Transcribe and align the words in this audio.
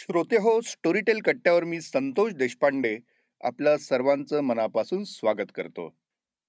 श्रोते 0.00 0.36
हो 0.36 0.60
स्टोरीटेल 0.60 1.20
कट्ट्यावर 1.20 1.64
मी 1.64 1.80
संतोष 1.80 2.32
देशपांडे 2.34 2.96
आपलं 3.40 3.76
सर्वांचं 3.76 4.40
मनापासून 4.40 5.02
स्वागत 5.04 5.50
करतो. 5.54 5.88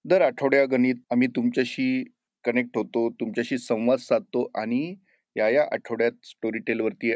दर 0.06 0.22
आठवड्या 0.22 0.66
गणित 0.66 0.96
आम्ही 1.12 1.28
तुमच्याशी 1.28 2.04
कनेक्ट 2.46 2.78
होतो 2.78 3.10
तुमच्याशी 3.20 3.58
संवाद 3.58 4.00
साधतो 4.00 4.46
आणि 4.56 4.96
या 5.36 5.50
या 5.50 5.66
आठवड्यात 5.74 6.26
स्टोरीटेलवरती 6.26 7.12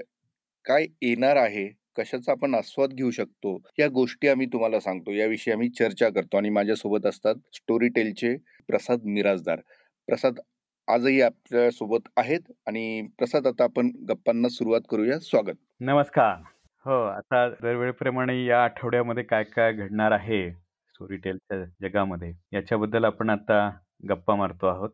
काय 0.65 0.85
येणार 1.01 1.35
आहे 1.35 1.67
कशाचा 1.97 2.31
आपण 2.31 2.55
आस्वाद 2.55 2.93
घेऊ 2.93 3.11
शकतो 3.11 3.57
या 3.79 3.87
गोष्टी 3.89 4.27
आम्ही 4.27 4.47
तुम्हाला 4.53 4.79
सांगतो. 4.79 5.11
याविषयी 5.11 5.53
आम्ही 5.53 5.69
चर्चा 5.69 6.09
करतो 6.09 6.37
आणि 6.37 6.49
माझ्यासोबत 6.51 7.05
असतात 7.05 7.35
स्टोरीटेलचे 7.53 8.35
प्रसाद 8.67 9.05
मिराजदार 9.07 9.61
प्रसाद 10.07 10.39
आजही 10.87 11.21
आपल्यासोबत 11.21 12.09
आहेत 12.17 12.51
आणि 12.67 13.01
प्रसाद 13.17 13.47
आता 13.47 13.63
आपण 13.63 13.91
गप्पांना 14.09 14.49
सुरुवात 14.49 14.81
करूया. 14.89 15.19
स्वागत. 15.21 15.64
नमस्कार. 15.81 16.41
हो 16.85 16.91
आता 17.05 17.47
दरवेळेप्रमाणे 17.51 18.35
या 18.45 18.63
आठवड्यामध्ये 18.63 19.23
काय 19.23 19.43
काय 19.45 19.71
घडणार 19.73 20.11
आहे 20.11 20.39
स्टोरीटेलच्या 20.51 21.63
जगामध्ये 21.81 22.31
याच्याबद्दल 22.53 23.05
आपण 23.05 23.29
आता 23.29 23.69
गप्पा 24.09 24.35
मारतो 24.35 24.67
आहोत. 24.67 24.89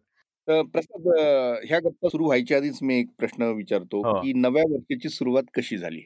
प्रसाद 0.48 1.08
अ, 1.09 1.23
ह्या 1.66 1.80
गप्पा 1.80 2.09
सुरू 2.09 2.25
व्हायच्या 2.25 2.58
आधीच 2.58 2.80
मी 2.84 2.99
एक 2.99 3.09
प्रश्न 3.20 3.52
विचारतो 3.55 4.03
हो. 4.03 4.13
की 4.13 4.34
नव्या 4.38 4.63
वर्षाची 4.72 5.09
सुरुवात 5.09 5.44
कशी 5.55 5.77
झाली? 5.77 6.02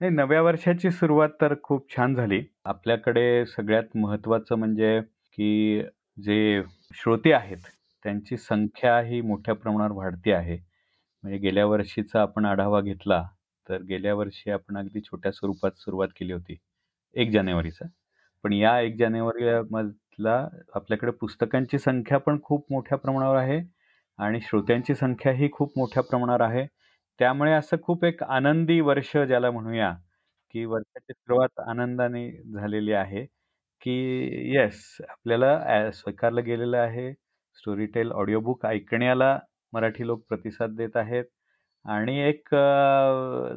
नाही 0.00 0.12
नव्या 0.12 0.40
वर्षाची 0.42 0.90
सुरुवात 0.90 1.28
तर 1.40 1.54
खूप 1.62 1.86
छान 1.90 2.14
झाली. 2.14 2.40
आपल्याकडे 2.64 3.44
सगळ्यात 3.46 3.96
महत्वाचं 3.96 4.54
म्हणजे 4.54 5.00
की 5.34 5.82
जे 6.18 6.62
श्रोते 6.94 7.32
आहेत 7.32 7.66
त्यांची 8.04 8.36
संख्या 8.38 8.98
ही 9.00 9.20
मोठ्या 9.22 9.54
प्रमाणावर 9.54 9.92
वाढती 9.94 10.32
आहे. 10.32 10.56
म्हणजे 11.24 11.38
गेल्या 11.38 11.66
वर्षीचा 11.66 12.22
आपण 12.22 12.44
आढावा 12.46 12.80
घेतला 12.82 13.22
तर 13.66 13.82
गेल्या 13.84 14.14
वर्षी 14.14 14.50
आपण 14.50 14.78
अगदी 14.78 15.00
छोट्या 15.02 15.32
स्वरूपात 15.32 15.78
सुरुवात 15.78 16.08
केली 16.16 16.32
होती 16.32 16.56
एक 17.16 17.30
जानेवारीचा. 17.32 17.86
पण 18.44 18.52
या 18.52 18.78
एक 18.80 18.96
जानेवारी 18.98 19.44
मधला 19.72 20.36
आपल्याकडे 20.74 21.12
पुस्तकांची 21.20 21.78
संख्या 21.78 22.18
पण 22.20 22.38
खूप 22.44 22.66
मोठ्या 22.72 22.98
प्रमाणावर 22.98 23.36
आहे 23.38 23.60
आणि 24.18 24.40
श्रोत्यांची 24.42 24.94
संख्याही 24.94 25.48
खूप 25.52 25.72
मोठ्या 25.78 26.02
प्रमाणावर 26.04 26.40
आहे. 26.42 26.66
त्यामुळे 27.20 27.52
असं 27.52 27.76
खूप 27.82 28.04
एक 28.04 28.22
आनंदी 28.24 28.80
वर्ष 28.82 29.16
ज्याला 29.18 29.50
म्हणूया 29.50 29.92
की 30.54 30.64
वर्षाची 30.66 31.12
सुरुवात 31.14 31.60
आनंदाने 31.68 32.30
झालेली 32.54 32.92
आहे 32.94 33.24
की 33.82 33.92
येस 34.54 34.84
आपल्याला 35.08 35.90
स्वीकारलं 35.92 36.44
गेलेलं 36.46 36.78
आहे. 36.78 37.12
स्टोरीटेल 37.56 38.10
ऑडिओ 38.12 38.40
बुक 38.42 38.66
ऐकण्याला 38.66 39.38
मराठी 39.72 40.06
लोक 40.06 40.24
प्रतिसाद 40.28 40.76
देत 40.76 40.96
आहेत. 40.96 41.24
आणि 41.86 42.18
एक 42.20 42.48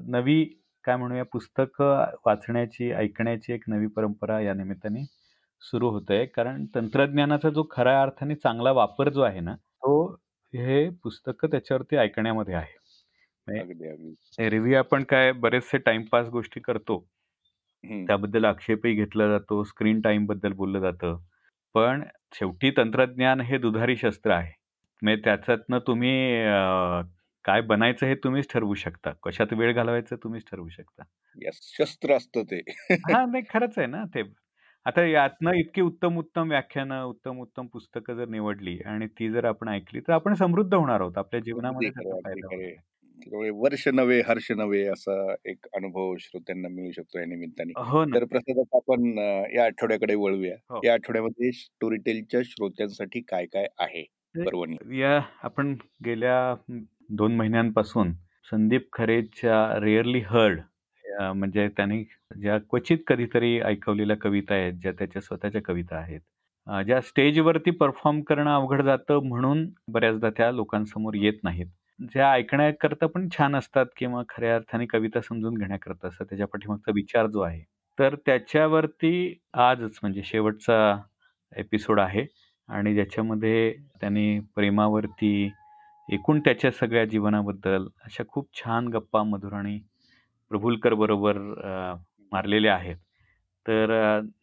नवी 0.08 0.44
काय 0.86 0.96
म्हणूया 0.96 1.24
पुस्तकं 1.24 2.04
वाचण्याची 2.26 2.92
ऐकण्याची 2.92 3.54
एक 3.54 3.64
नवी 3.68 3.88
परंपरा 3.88 4.40
या 4.40 4.54
निमित्ताने 4.54 5.04
सुरू 5.62 5.90
होत 5.90 6.12
आहे 6.12 6.26
कारण 6.26 6.66
तंत्रज्ञानाचा 6.76 7.50
जो 7.50 7.68
खऱ्या 7.72 8.02
अर्थाने 8.02 8.36
चांगला 8.36 8.72
वापर 8.72 9.10
जो 9.10 9.22
आहे 9.22 9.40
ना 9.40 9.56
तो 9.56 10.06
हे 10.54 10.90
पुस्तकं 11.04 11.48
त्याच्यावरती 11.52 11.98
ऐकण्यामध्ये 11.98 12.56
आहे. 12.56 12.78
म्हणजे 13.48 14.46
एरवी 14.46 14.76
आपण 14.76 15.04
काय 15.04 15.32
बरेचसे 15.32 15.78
टाइमपास 15.78 16.28
गोष्टी 16.30 16.60
करतो. 16.60 17.00
त्याबद्दल 18.08 18.46
आक्षेपही 18.46 18.94
घेतला 18.94 19.28
जातो 19.28 19.64
स्क्रीन 19.64 20.02
टाइमबद्दल 20.02 20.54
बोललं 20.54 20.80
जातं. 20.80 21.18
पण 21.76 22.04
शेवटी 22.36 22.72
तंत्रज्ञान 22.78 23.42
हे 23.42 23.58
दुधारी 23.58 23.96
शस्त्र 23.98 24.32
आहे. 24.32 24.52
म्हणजे 25.02 25.22
त्याच्यातनं 25.24 25.80
तुम्ही 25.88 26.14
काय 27.50 27.62
बनायचं 27.62 28.06
हे 28.06 28.16
तुम्हीच 28.16 28.48
ठरवू 28.54 28.74
शकता. 28.74 29.12
कशात 29.24 29.54
वेळ 29.54 29.74
घालवायचं 29.74 30.16
तुम्हीच 30.16 30.44
ठरवू 30.52 30.70
शकता. 30.70 31.04
शस्त्र 31.54 32.14
असतं 32.14 32.44
ते. 32.44 32.60
हा 32.60 33.26
नाही 33.26 33.44
खरंच 33.50 33.78
आहे 33.78 33.88
ना 33.88 34.04
ते. 34.06 34.22
आता 34.86 35.06
यातनं 35.06 35.52
इतकी 35.54 35.82
उत्तम 35.82 36.18
उत्तम 36.18 36.50
व्याख्यानं 36.50 37.04
उत्तम 37.04 37.40
उत्तम 37.40 37.68
पुस्तकं 37.68 38.16
जर 38.16 38.28
निवडली 38.28 38.80
आणि 38.86 39.08
ती 39.08 39.30
जर 39.30 39.46
आपण 39.46 39.70
ऐकली 39.70 40.00
तर 40.00 40.14
आपण 40.14 40.34
समृद्ध 40.34 40.74
होणार 40.74 41.02
आहोत. 41.02 41.18
आपल्या 41.18 41.42
जीवनामध्ये. 41.42 41.90
त्यामुळे 41.90 43.50
वर्ष 43.50 43.88
नवे 43.88 44.22
हर्ष 44.28 44.52
नवे 44.52 44.84
असा 44.88 45.34
एक 45.46 45.68
अनुभव 45.74 46.16
श्रोत्यांना 46.20 46.68
मिळू 46.68 46.92
शकतो 46.92 47.20
या 47.20 47.26
निमित्ताने. 47.26 47.74
हो 47.78 48.06
तर 48.06 48.24
प्रसाद 48.24 48.60
आता 48.60 48.78
आपण 48.78 49.18
या 49.56 49.66
आठवड्याकडे 49.66 50.16
वळूया. 50.16 50.56
हो. 50.70 50.82
या 50.86 50.94
आठवड्यामध्ये 50.94 51.52
स्टोरीटेलच्या 51.52 52.42
श्रोत्यांसाठी 52.46 53.22
काय 53.22 53.46
काय 53.46 53.68
आहे 53.80 54.04
पर्वणी? 54.36 55.00
या 55.00 55.22
आपण 55.44 55.76
गेल्या 56.06 56.56
दोन 57.10 57.36
महिन्यांपासून 57.36 58.14
संदीप 58.52 58.88
खरेच्या 58.94 59.80
रेअरली 59.80 60.20
हर्ड 60.20 60.60
म्हणजे 61.36 61.68
त्यांनी 61.68 62.04
ज्या 62.42 62.58
क्वचित 62.60 62.98
कधीतरी 63.08 63.60
ऐकवलेल्या 63.60 64.18
कविता 64.18 64.54
आहेत 64.54 64.74
ज्या 64.74 64.92
त्याच्या 64.92 65.22
स्वतःच्या 65.22 65.62
कविता 65.66 65.96
आहेत 65.98 66.22
ज्या 66.86 67.00
स्टेजवरती 67.02 67.72
परफॉर्म 67.72 68.22
करणं 68.22 68.54
अवघड 68.56 68.82
जातं 68.82 69.28
म्हणून 69.28 69.66
बऱ्याचदा 69.88 70.30
त्या 70.30 70.52
लोकांसमोर 70.52 71.14
येत 71.14 71.34
नाहीत. 71.44 71.66
ज्या 72.00 72.32
ऐकण्याकरता 72.32 73.06
पण 73.06 73.28
छान 73.30 73.56
असतात 73.56 73.86
किंवा 73.98 74.22
खऱ्या 74.30 74.56
अर्थाने 74.56 74.86
कविता 74.86 75.22
समजून 75.22 75.54
घेण्याकरता 75.54 76.08
असतात 76.08 76.26
त्याच्या 76.26 76.48
पाठीमागचा 76.48 76.92
विचार 76.96 77.28
जो 77.28 77.42
आहे 77.42 77.64
तर 77.98 78.16
त्याच्यावरती 78.26 79.40
आजच 79.54 80.00
म्हणजे 80.02 80.22
शेवटचा 80.24 80.96
एपिसोड 81.56 82.00
आहे 82.00 82.26
आणि 82.70 82.94
ज्याच्यामध्ये 82.94 83.72
त्यांनी 84.02 84.40
प्रेमावरती 84.56 85.50
एकूण 86.10 86.40
त्याच्या 86.40 86.72
सगळ्या 86.72 87.04
जीवनाबद्दल 87.06 87.88
अशा 88.06 88.24
खूप 88.28 88.48
छान 88.54 88.88
गप्पा 88.88 89.22
मधुराणी 89.24 89.78
प्रभुलकर 90.52 90.94
बरोबर 90.94 91.38
मारलेल्या 92.32 92.74
आहेत. 92.76 92.96
तर 93.66 93.92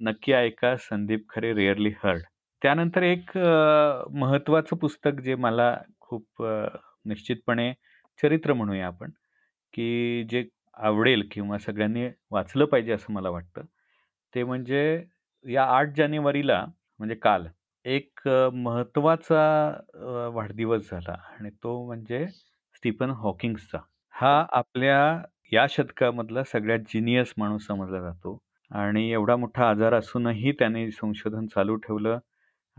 नक्की 0.01 0.33
ऐका 0.33 0.75
संदीप 0.81 1.25
खरे 1.29 1.53
रेअरली 1.55 1.91
हर्ड 2.05 2.23
त्यानंतर 2.63 3.03
एक 3.03 3.37
महत्त्वाचं 4.15 4.77
पुस्तक 4.77 5.21
जे 5.21 5.35
मला 5.35 5.75
खूप 6.01 6.43
निश्चितपणे 7.07 7.73
चरित्र 8.21 8.53
म्हणूया 8.53 8.87
आपण 8.87 9.11
की 9.75 10.25
जे 10.31 10.45
आवडेल 10.77 11.29
किंवा 11.31 11.59
सगळ्यांनी 11.59 12.07
वाचलं 12.31 12.65
पाहिजे 12.65 12.93
असं 12.93 13.13
मला 13.13 13.31
वाटतं 13.31 13.65
ते 14.35 14.43
म्हणजे 14.45 14.83
या 15.45 15.65
आठ 15.77 15.97
जानेवारीला 15.97 16.65
म्हणजे 16.99 17.15
काल 17.15 17.47
एक 17.87 18.21
महत्त्वाचा 18.55 19.43
वाढदिवस 20.35 20.91
झाला 20.91 21.13
आणि 21.13 21.51
तो 21.63 21.85
म्हणजे 21.87 22.27
स्टीफन 22.27 23.11
हॉकिंग्सचा. 23.17 23.79
हा 24.15 24.45
आपल्या 24.51 25.23
या 25.53 25.67
शतकामधला 25.71 26.43
सगळ्यात 26.45 26.79
जिनियस 26.89 27.33
माणूस 27.39 27.67
समजला 27.67 28.01
जातो 28.01 28.39
आणि 28.71 29.11
एवढा 29.13 29.37
मोठा 29.37 29.69
आजार 29.71 29.95
असूनही 29.95 30.53
त्याने 30.53 30.91
संशोधन 30.91 31.47
चालू 31.47 31.77
ठेवलं 31.77 32.19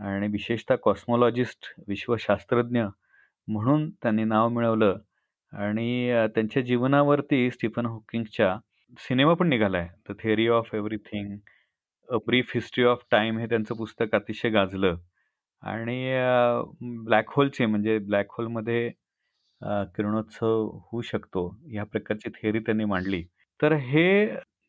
आणि 0.00 0.28
विशेषतः 0.32 0.76
कॉस्मॉलॉजिस्ट 0.82 1.72
विश्वशास्त्रज्ञ 1.88 2.82
म्हणून 3.48 3.90
त्यांनी 4.02 4.24
नाव 4.24 4.48
मिळवलं 4.48 4.98
आणि 5.52 6.26
त्यांच्या 6.34 6.62
जीवनावरती 6.62 7.50
स्टीफन 7.50 7.86
हॉकिंगच्या 7.86 8.56
सिनेमा 8.98 9.34
पण 9.34 9.48
निघाला 9.48 9.78
आहे. 9.78 9.88
The 10.08 10.14
theory 10.22 10.48
of 10.48 10.74
everything 10.74 11.36
a 12.08 12.16
brief 12.26 12.50
history 12.54 12.84
of 12.84 13.00
time 13.10 13.38
हे 13.38 13.46
त्यांचं 13.46 13.74
पुस्तक 13.76 14.14
अतिशय 14.14 14.48
गाजलं. 14.50 14.96
आणि 15.62 15.96
ब्लॅक 17.06 17.30
होलचे 17.32 17.66
म्हणजे 17.66 17.98
ब्लॅक 18.00 18.32
होलमध्ये 18.32 18.88
किरणोत्सव 19.96 20.64
होऊ 20.92 21.00
शकतो 21.04 21.46
ह्या 21.70 21.84
प्रकारची 21.84 22.30
थेअरी 22.34 22.58
त्यांनी 22.66 22.84
मांडली. 22.84 23.22
तर 23.60 23.72
हे 23.74 24.06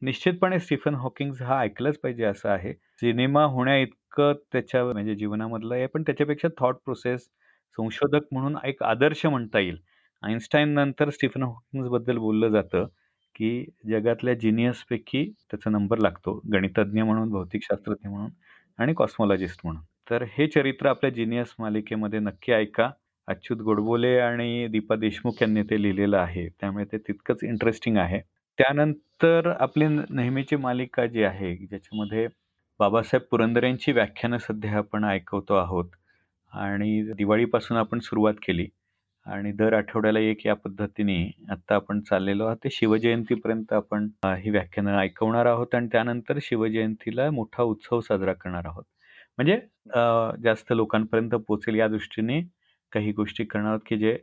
निश्चितपणे 0.02 0.60
स्टीफन 0.60 0.96
हॉकिंग 0.96 1.34
हा 1.42 1.60
ऐकलंच 1.62 1.98
पाहिजे 2.04 2.24
असं 2.26 2.50
आहे. 2.50 2.74
सिनेमा 3.02 3.44
होण्या 3.46 3.78
इतकं 3.78 4.34
त्याच्या 4.54 4.84
म्हणजे 4.86 5.16
जीवनामधलं 5.16 5.76
आहे 5.76 5.88
पण 5.88 6.04
त्याच्यापेक्षा 6.04 6.48
थॉट 6.60 6.76
प्रोसेस 6.86 7.30
संशोधक 7.78 8.28
म्हणून 8.34 8.58
एक 8.66 8.84
आदर्श 8.84 9.26
म्हणता 9.26 9.60
येईल. 9.60 9.78
आईन्स्टाईन 10.24 10.74
नंतर 10.76 11.10
स्टीफन 11.10 11.44
हॉकिंगबद्दल 11.44 12.18
बोललं 12.20 12.50
जातं. 12.52 12.88
की 13.36 13.66
जगातल्या 13.90 14.34
जिनियसपैकी 14.34 15.34
त्याचा 15.52 15.70
नंबर 15.70 15.98
लागतो. 15.98 16.42
गणितज्ञ 16.54 17.02
म्हणून 17.02 17.30
भौतिकशास्त्रज्ञ 17.30 18.10
म्हणून 18.10 18.30
आणि 18.78 18.94
कॉस्मॉलॉजिस्ट 18.94 19.62
म्हणून. 19.64 19.84
तर 20.10 20.24
हे 20.24 20.48
चरित्र 20.48 20.86
आपल्या 20.86 21.12
जिनियस 21.12 21.54
मालिकेमध्ये 21.60 22.20
नक्की 22.20 22.52
ऐका. 22.52 22.90
अच्युत 23.28 23.60
गोडबोले 23.60 24.20
आणि 24.20 24.68
दीपा 24.68 24.96
देशमुख 24.96 25.32
यांनी 25.42 25.62
ते 25.62 25.82
लिहिलेलं 25.82 26.18
आहे. 26.18 26.50
त्यामुळे 26.50 26.86
ते 26.86 26.98
तितकंच 26.98 27.40
इंटरेस्टिंग 27.44 27.98
आहे. 27.98 28.20
त्यानंतर 28.58 29.54
आपली 29.60 29.88
न- 29.88 30.02
नेहमीची 30.10 30.56
मालिका 30.56 31.06
जी 31.06 31.24
आहे 31.24 31.56
ज्याच्यामध्ये 31.56 32.28
बाबासाहेब 32.80 33.22
पुरंदरेंची 33.32 33.92
व्याख्यानं 33.92 34.38
सध्या 34.38 34.72
आपण 34.72 35.04
ऐकवतो 35.04 35.56
आहोत. 35.56 35.86
आणि 36.54 37.12
दिवाळीपासून 37.12 37.78
आपण 37.78 38.00
सुरुवात 38.00 38.34
केली. 38.34 38.68
आणि 39.34 39.52
दर 39.52 39.74
आठवड्याला 39.74 40.20
एक 40.20 40.46
या 40.46 40.54
पद्धतीने 40.56 41.18
आता 41.52 41.76
आपण 41.76 42.00
चाललेलो 42.10 42.46
आहोत. 42.46 42.58
ते 42.64 42.70
शिवजयंतीपर्यंत 42.72 43.74
आपण 43.74 44.08
ही 44.38 44.50
व्याख्यानं 44.52 44.98
ऐकवणार 45.00 45.46
आहोत 45.46 45.76
आणि 45.76 45.88
त्यानंतर 45.92 46.38
शिवजयंतीला 46.42 47.30
मोठा 47.32 47.64
उत्सव 47.64 48.00
साजरा 48.08 48.34
करणार 48.34 48.66
आहोत. 48.68 48.84
म्हणजे 49.38 49.60
जास्त 50.44 50.72
लोकांपर्यंत 50.74 51.36
पोचेल 51.48 51.76
या 51.76 51.88
दृष्टीने 51.88 52.42
काही 52.92 53.12
गोष्टी 53.14 53.44
करणार 53.46 53.70
आहोत 53.70 53.82
की 53.88 53.98
जे 53.98 54.18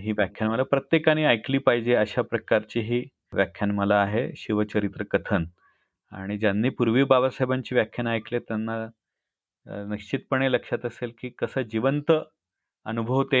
ही 0.00 0.12
व्याख्यान 0.12 0.50
मला 0.50 0.62
प्रत्येकाने 0.62 1.24
ऐकली 1.26 1.58
पाहिजे 1.58 1.94
अशा 1.94 2.22
प्रकारची 2.22 2.80
ही 2.80 3.02
व्याख्यानमाला 3.34 3.96
आहे 4.02 4.30
शिवचरित्र 4.36 5.04
कथन. 5.10 5.44
आणि 6.12 6.38
ज्यांनी 6.38 6.68
पूर्वी 6.68 7.02
बाबासाहेबांची 7.04 7.74
व्याख्यानं 7.74 8.10
ऐकले 8.10 8.38
त्यांना 8.38 8.86
निश्चितपणे 9.90 10.50
लक्षात 10.52 10.84
असेल 10.86 11.12
की 11.20 11.28
कसं 11.38 11.62
जिवंत 11.72 12.12
अनुभव 12.86 13.22
ते 13.24 13.40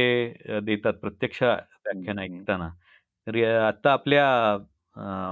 देतात 0.62 0.94
प्रत्यक्ष 0.94 1.42
व्याख्यान 1.42 2.18
ऐकताना. 2.18 2.68
तर 3.26 3.36
आता 3.60 3.92
आपल्या 3.92 4.26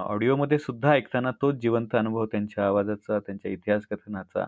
ऑडिओमध्ये 0.07 0.59
सुद्धा 0.59 0.93
ऐकताना 0.93 1.31
तोच 1.43 1.55
जिवंत 1.57 1.95
अनुभव 1.97 2.25
त्यांच्या 2.27 2.67
आवाजाचा 2.67 3.19
त्यांच्या 3.19 3.51
इतिहास 3.53 3.87
कथनाचा 3.91 4.45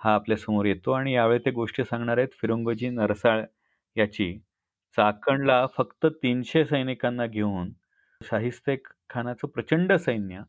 हा 0.00 0.14
आपल्यासमोर 0.14 0.66
येतो 0.66 0.92
आणि 0.92 1.12
यावेळी 1.14 1.38
ते 1.44 1.50
गोष्टी 1.52 1.84
सांगणार 1.84 2.18
आहेत 2.18 2.34
फिरंगोजी 2.40 2.88
नरसाळ 2.90 3.44
याची. 3.96 4.32
चाकणला 4.96 5.64
फक्त 5.76 6.06
तीनशे 6.22 6.64
सैनिकांना 6.64 7.26
घेऊन 7.26 7.72
शाहिस्ते 8.20 8.76
खानाचं 9.10 9.48
प्रचंड 9.48 9.92
सैन्य 9.96 10.42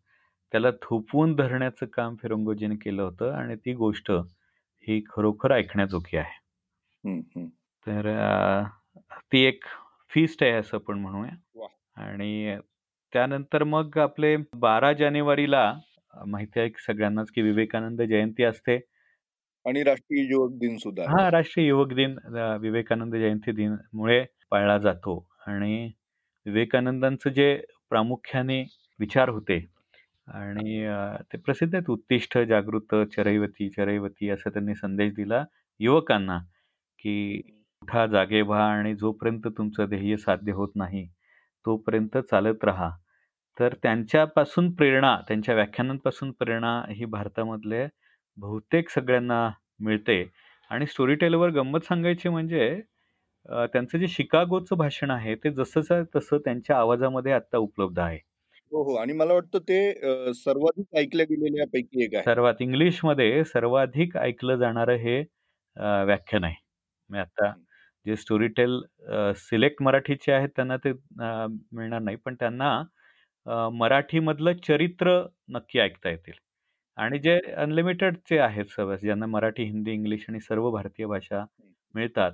त्याला 0.54 0.72
थोपवून 0.82 1.36
धरण्याचं 1.36 1.86
काम 1.94 2.16
फिरंगोजीने 2.22 2.76
केलं 2.78 3.02
होतं 3.04 3.34
आणि 3.34 3.56
ती 3.58 3.74
गोष्ट 3.76 4.12
ही 4.88 5.02
खरोखर 5.10 5.52
ऐकण्याजोगी 5.54 6.18
आहे. 6.18 6.40
तर 7.88 8.12
ती 9.32 9.44
एक 9.46 9.64
फीस्ट 10.12 10.44
आहे 10.44 10.52
असं 10.52 10.78
आपण 10.78 11.00
म्हणूया. 11.00 11.66
आणि 11.98 12.58
त्यानंतर 13.14 13.64
मग 13.64 13.98
आपले 13.98 14.36
बारा 14.56 14.92
जानेवारीला 14.94 15.72
माहिती 16.14 16.60
आहे 16.60 16.70
सगळ्यांनाच 16.88 17.32
की 17.32 17.42
विवेकानंद 17.42 18.02
जयंती 18.02 18.44
असते. 18.44 18.76
आणि 19.66 19.84
राष्ट्रीय 19.84 20.28
युवक 20.32 20.52
दिन 20.60 20.78
सुद्धा 20.78 21.04
हा 21.10 21.30
राष्ट्रीय 21.32 21.68
युवक 21.68 21.94
दिन 21.94 22.18
विवेकानंद 22.62 23.16
जयंती 23.16 23.52
दिन 23.52 23.76
मुळे 23.94 24.24
पाळला 24.52 24.78
जातो. 24.78 25.18
आणि 25.48 25.92
विवेकानंदांचं 26.46 27.30
जे 27.30 27.56
प्रामुख्याने 27.90 28.62
विचार 29.00 29.30
होते 29.30 29.58
आणि 30.28 30.86
ते 31.34 31.38
प्रसिद्ध 31.38 31.74
आहेत. 31.76 31.90
उत्तिष्ठ 31.90 32.38
जागृत 32.38 32.96
चरैवती 33.16 33.70
चरैवती 33.70 34.30
असा 34.30 34.50
त्यांनी 34.50 34.76
संदेश 34.76 35.14
दिला 35.14 35.44
युवकांना 35.80 36.38
की 37.00 37.42
उठा 37.82 38.06
जागे 38.08 38.42
व्हा 38.42 38.64
आणि 38.70 38.94
जोपर्यंत 38.96 39.48
तुमचं 39.58 39.86
ध्येय 39.90 40.16
साध्य 40.18 40.52
होत 40.52 40.70
नाही 40.76 41.06
तोपर्यंत 41.66 42.18
चालत 42.32 42.64
राहा. 42.66 42.90
तर 43.58 43.74
त्यांच्यापासून 43.84 44.72
प्रेरणा 44.76 45.16
त्यांच्या 45.28 45.56
व्याख्यानांपासून 45.56 46.32
प्रेरणा 46.40 46.82
ही 46.90 47.06
भारतामधले 47.08 47.86
बहुतेक 48.38 48.90
सगळ्यांना 48.90 49.50
मिळते. 49.80 50.24
आणि 50.72 50.86
स्टोरी 50.88 51.16
टेलवर 51.16 51.50
गंमत 51.52 51.86
सांगायची 51.86 52.30
म्हणजे 52.30 52.70
त्यांचं 53.66 53.98
जे 53.98 54.08
शिकागोचं 54.08 54.78
भाषण 54.78 55.12
आहे 55.12 55.36
ते 55.44 55.52
जसंच 55.54 55.92
तसं 56.16 56.38
त्यांच्या 56.46 56.78
आवाजामध्ये 56.78 57.32
आता 57.34 57.58
उपलब्ध 57.58 58.00
आहे. 58.00 58.18
हो 58.72 58.84
हो. 58.84 58.96
आणि 58.98 59.14
मला 59.14 59.34
वाटतं 59.34 59.60
ते 59.70 60.34
सर्वाधिक 60.36 60.98
ऐकल्या 60.98 61.26
गेलेल्यापैकी 61.30 62.04
एक 62.06 62.16
आहे. 62.16 62.24
सर्वात 62.24 62.62
इंग्लिशमध्ये 62.62 63.44
सर्वाधिक 63.46 64.18
ऐकलं 64.18 64.56
जाणारं 64.58 64.96
हे 64.98 65.20
व्याख्यान 66.06 66.44
आहे. 66.44 66.56
मी 67.10 67.20
आता 67.20 67.54
जे 68.08 68.16
स्टोरी 68.16 68.48
टेल 68.58 68.80
सिलेक्ट 69.38 69.82
मराठीचे 69.84 70.32
आहेत 70.34 70.50
त्यांना 70.56 70.78
ते 70.86 70.92
मिळणार 71.20 72.00
नाही. 72.02 72.18
पण 72.18 72.36
त्यांना 72.40 72.82
मराठीमधलं 73.74 74.54
चरित्र 74.68 75.22
नक्की 75.50 75.80
ऐकता 75.80 76.10
येतील. 76.10 76.34
आणि 76.98 77.20
जे 77.20 77.40
अनलिमिटेडचे 77.56 78.38
आहेत 78.40 78.66
सभास 78.76 79.00
ज्यांना 79.02 79.26
मराठी 79.28 79.64
हिंदी 79.64 79.92
इंग्लिश 79.94 80.26
आणि 80.30 80.40
सर्व 80.42 80.70
भारतीय 80.72 81.06
भाषा 81.08 81.44
मिळतात 81.96 82.32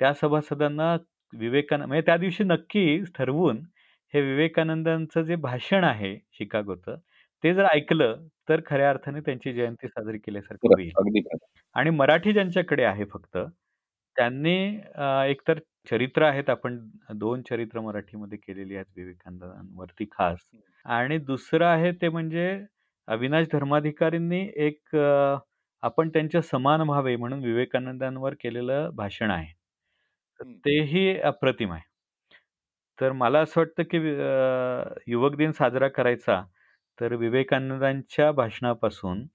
त्या 0.00 0.12
सभासदांना 0.14 0.94
विवेकानंद 1.32 1.88
म्हणजे 1.88 2.06
त्या 2.06 2.16
दिवशी 2.16 2.44
नक्की 2.44 2.98
ठरवून 3.16 3.60
हे 4.14 4.20
विवेकानंदांचं 4.22 5.22
जे 5.22 5.36
भाषण 5.38 5.84
आहे 5.84 6.16
शिकागोचं 6.38 6.96
ते 7.44 7.54
जर 7.54 7.64
ऐकलं 7.66 8.26
तर 8.48 8.60
खऱ्या 8.66 8.90
अर्थाने 8.90 9.20
त्यांची 9.20 9.52
जयंती 9.54 9.88
साजरी 9.88 10.18
केल्यासारखं 10.18 10.74
होईल. 10.74 10.90
आणि 11.76 11.90
मराठी 11.90 12.32
ज्यांच्याकडे 12.32 12.84
आहे 12.84 13.04
फक्त 13.12 13.36
त्यांनी 14.16 14.56
एकतर 15.30 15.58
चरित्र 15.90 16.22
आहेत 16.22 16.50
आपण 16.50 16.78
दोन 17.14 17.42
चरित्र 17.42 17.80
मराठीमध्ये 17.80 18.38
केलेली 18.38 18.74
आहेत 18.76 18.86
विवेकानंदांवरती 18.96 20.04
खास 20.12 20.50
आणि 20.86 21.18
दुसरं 21.20 21.66
आहे 21.66 21.92
ते 22.02 22.08
म्हणजे 22.08 22.48
अविनाश 23.08 23.46
धर्माधिकारींनी 23.52 24.40
एक 24.58 24.96
आपण 25.82 26.08
त्यांच्या 26.08 26.40
समान 26.42 26.80
व्हावे 26.80 27.16
म्हणून 27.16 27.44
विवेकानंदांवर 27.44 28.34
केलेलं 28.40 28.90
भाषण 28.94 29.30
आहे. 29.30 29.52
तर 30.40 30.52
तेही 30.64 31.18
अप्रतिम 31.22 31.72
आहे. 31.72 31.82
तर 32.98 33.12
मला 33.12 33.40
असं 33.40 33.60
वाटतं, 33.60 33.82
की 33.84 33.98
युवक 35.12 35.36
दिन 35.36 35.52
साजरा 35.52 35.88
करायचा 35.88 36.42
तर 36.98 37.14
विवेकानंदांच्या 37.16 38.30
भाषणापासून 38.32 39.26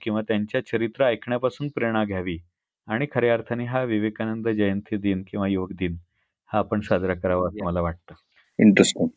किंवा 0.00 0.22
त्यांच्या 0.22 0.64
चरित्र 0.66 1.04
ऐकण्यापासून 1.04 1.68
प्रेरणा 1.74 2.04
घ्यावी 2.04 2.38
आणि 2.88 3.06
खऱ्या 3.12 3.32
अर्थाने 3.34 3.64
हा 3.64 3.82
विवेकानंद 3.82 4.48
जयंती 4.48 4.96
दिन 4.96 5.22
किंवा 5.26 5.46
युवक 5.48 5.72
दिन 5.72 5.96
हा 6.50 6.58
आपण 6.58 6.80
साजरा 6.80 7.14
करावा 7.14 7.46
असं 7.48 7.64
मला 7.64 7.80
वाटतं. 7.80 8.14
इंटरेस्टिंग. 8.58 9.08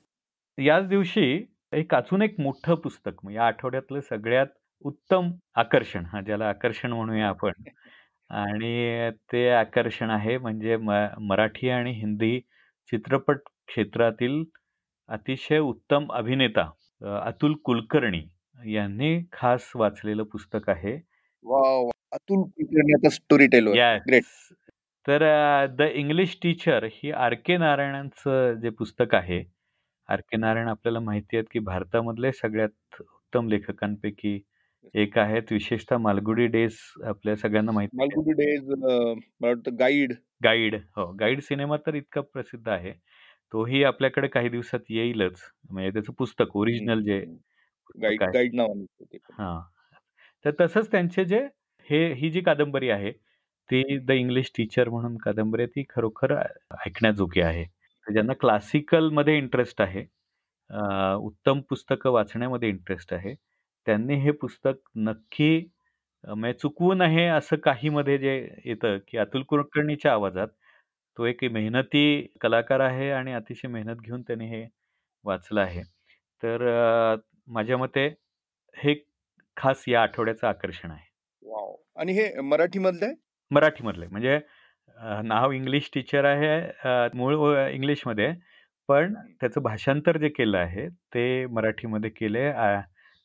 याच 0.58 0.88
दिवशी 0.88 1.46
एक 1.74 1.96
अजून 1.96 2.22
एक 2.22 2.40
मोठं 2.40 2.76
पुस्तक 2.76 3.16
मग 3.24 3.32
या 3.32 3.48
आठवड्यातलं 3.48 4.00
सगळ्यात 4.00 4.48
उत्तम 4.86 5.32
आकर्षण 5.56 6.06
हा 6.06 6.22
ज्याला 6.22 6.50
आकर्षण 6.50 6.92
म्हणूया 6.92 7.28
आपण 7.28 7.52
आणि 8.30 9.10
ते 9.32 9.48
आकर्षण 9.50 10.10
आहे 10.10 10.38
म्हणजे 10.38 10.78
मराठी 10.78 11.70
आणि 11.70 11.92
हिंदी 11.92 12.40
चित्रपट 12.92 13.40
क्षेत्रातील 13.68 14.44
अतिशय 15.10 15.60
उत्तम 15.60 16.12
अभिनेता 16.12 16.70
अतुल 17.22 17.54
कुलकर्णी 17.64 18.22
यांनी 18.72 19.20
खास 19.32 19.72
वाचलेलं 19.76 20.24
पुस्तक 20.24 20.70
आहे 20.70 20.96
अतुल 22.16 23.10
स्टोरी 23.12 23.48
टेलर 23.48 24.20
तर 25.06 25.24
द 25.78 25.82
इंग्लिश 25.94 26.38
टीचर 26.42 26.86
ही 26.92 27.12
आर 27.12 27.34
के 27.46 27.58
नारायणांचं 27.58 28.60
जे 28.62 28.70
पुस्तक 28.70 29.16
आहे 29.16 29.44
आर 30.10 30.22
के 30.22 30.38
नारायण 30.38 30.68
आपल्याला 30.68 31.00
माहिती 31.00 31.38
आहेत 31.38 31.46
की 31.52 31.60
भारतामधले 31.60 32.32
सगळ्यात 32.32 33.02
उत्तम 33.02 33.48
लेखकांपैकी 33.50 34.40
एक 34.94 35.18
आहेत. 35.18 35.52
विशेषतः 35.52 35.98
मालगुडी 35.98 36.46
डेज 36.48 36.78
आपल्या 37.04 37.36
सगळ्यांना 37.36 37.72
माहिती 37.72 37.98
मालगुडी 37.98 38.32
डेज 38.32 39.74
गाईड. 39.80 40.14
गाईड. 40.44 40.76
हो 40.96 41.12
गाईड 41.20 41.40
सिनेमा 41.42 41.78
तर 41.78 41.96
इतका 41.96 42.22
प्रसिद्ध 42.22 42.68
आहे. 42.70 42.92
तोही 43.54 43.84
आपल्याकडे 43.84 44.28
काही 44.28 44.50
दिवसात 44.50 44.80
येईलच. 44.90 45.42
म्हणजे 45.70 45.92
त्याचं 45.92 46.14
पुस्तक 46.14 46.56
ओरिजिनल 46.58 47.04
जे 47.04 47.20
गाईड 48.04 48.60
हा. 49.40 49.60
तर 50.46 50.52
तसंच 50.62 50.92
त्यांचे 50.92 51.26
जे 51.26 51.48
हे 51.88 51.98
ही 52.16 52.30
जी 52.32 52.42
कादंबरी 52.42 52.90
आहे 52.90 53.12
ती 53.70 53.98
द 54.00 54.12
इंग्लिश 54.12 54.52
टीचर 54.58 54.90
म्हणून 54.90 55.18
कादंबरी 55.18 55.66
ती 55.68 55.84
खरोखर 55.90 56.34
ऐकण्याजोगी 56.80 57.42
आहे. 57.42 57.64
ज्यांना 58.08 58.34
क्लासिकलमध्ये 58.42 59.38
इंटरेस्ट 59.38 59.82
आहे 59.82 60.06
उत्तम 61.18 61.60
पुस्तकं 61.70 62.12
वाचण्यामध्ये 62.12 62.70
इंटरेस्ट 62.70 63.14
आहे 63.14 63.34
त्यांनी 63.88 64.16
हे 64.22 64.32
पुस्तक 64.34 64.76
नक्की 64.98 65.50
म्हणजे 66.24 66.54
चुकवून 66.54 67.02
आहे 67.02 67.26
असं 67.28 67.56
काहीमध्ये 67.66 68.18
जे 68.18 68.36
येतं 68.66 68.98
की 69.08 69.18
अतुल 69.18 69.44
कुलकर्णीच्या 69.50 70.14
आवाजात 70.14 70.48
तो 71.18 71.26
एक 71.26 71.44
मेहनती 71.54 72.06
कलाकार 72.42 72.80
आहे 72.82 73.10
आणि 73.12 73.34
अतिशय 73.34 73.68
मेहनत 73.70 74.02
घेऊन 74.04 74.22
त्यांनी 74.22 74.48
हे 74.50 74.66
वाचलं 75.26 75.62
आहे. 75.62 75.84
तर 76.44 76.66
माझ्या 77.48 77.78
मते 77.78 78.08
हे 78.76 78.96
खास 79.58 79.84
या 79.88 80.02
आठवड्याचं 80.04 80.48
आकर्षण 80.48 80.92
आहे. 80.92 81.06
आणि 81.96 82.14
हे 82.14 82.30
मराठीमधलं 82.42 83.14
मराठीमधलं 83.52 84.08
म्हणजे 84.12 84.40
नाव 85.24 85.52
इंग्लिश 85.52 85.90
टीचर 85.94 86.26
आहे 86.26 87.10
मूळ 87.18 87.36
इंग्लिशमध्ये 87.70 88.32
पण 88.90 89.14
त्याचं 89.42 89.62
भाषांतर 89.62 90.18
जे 90.18 90.30
केलं 90.30 90.58
आहे 90.58 90.88
ते 91.14 91.46
मराठीमध्ये 91.46 92.10
केले 92.10 92.50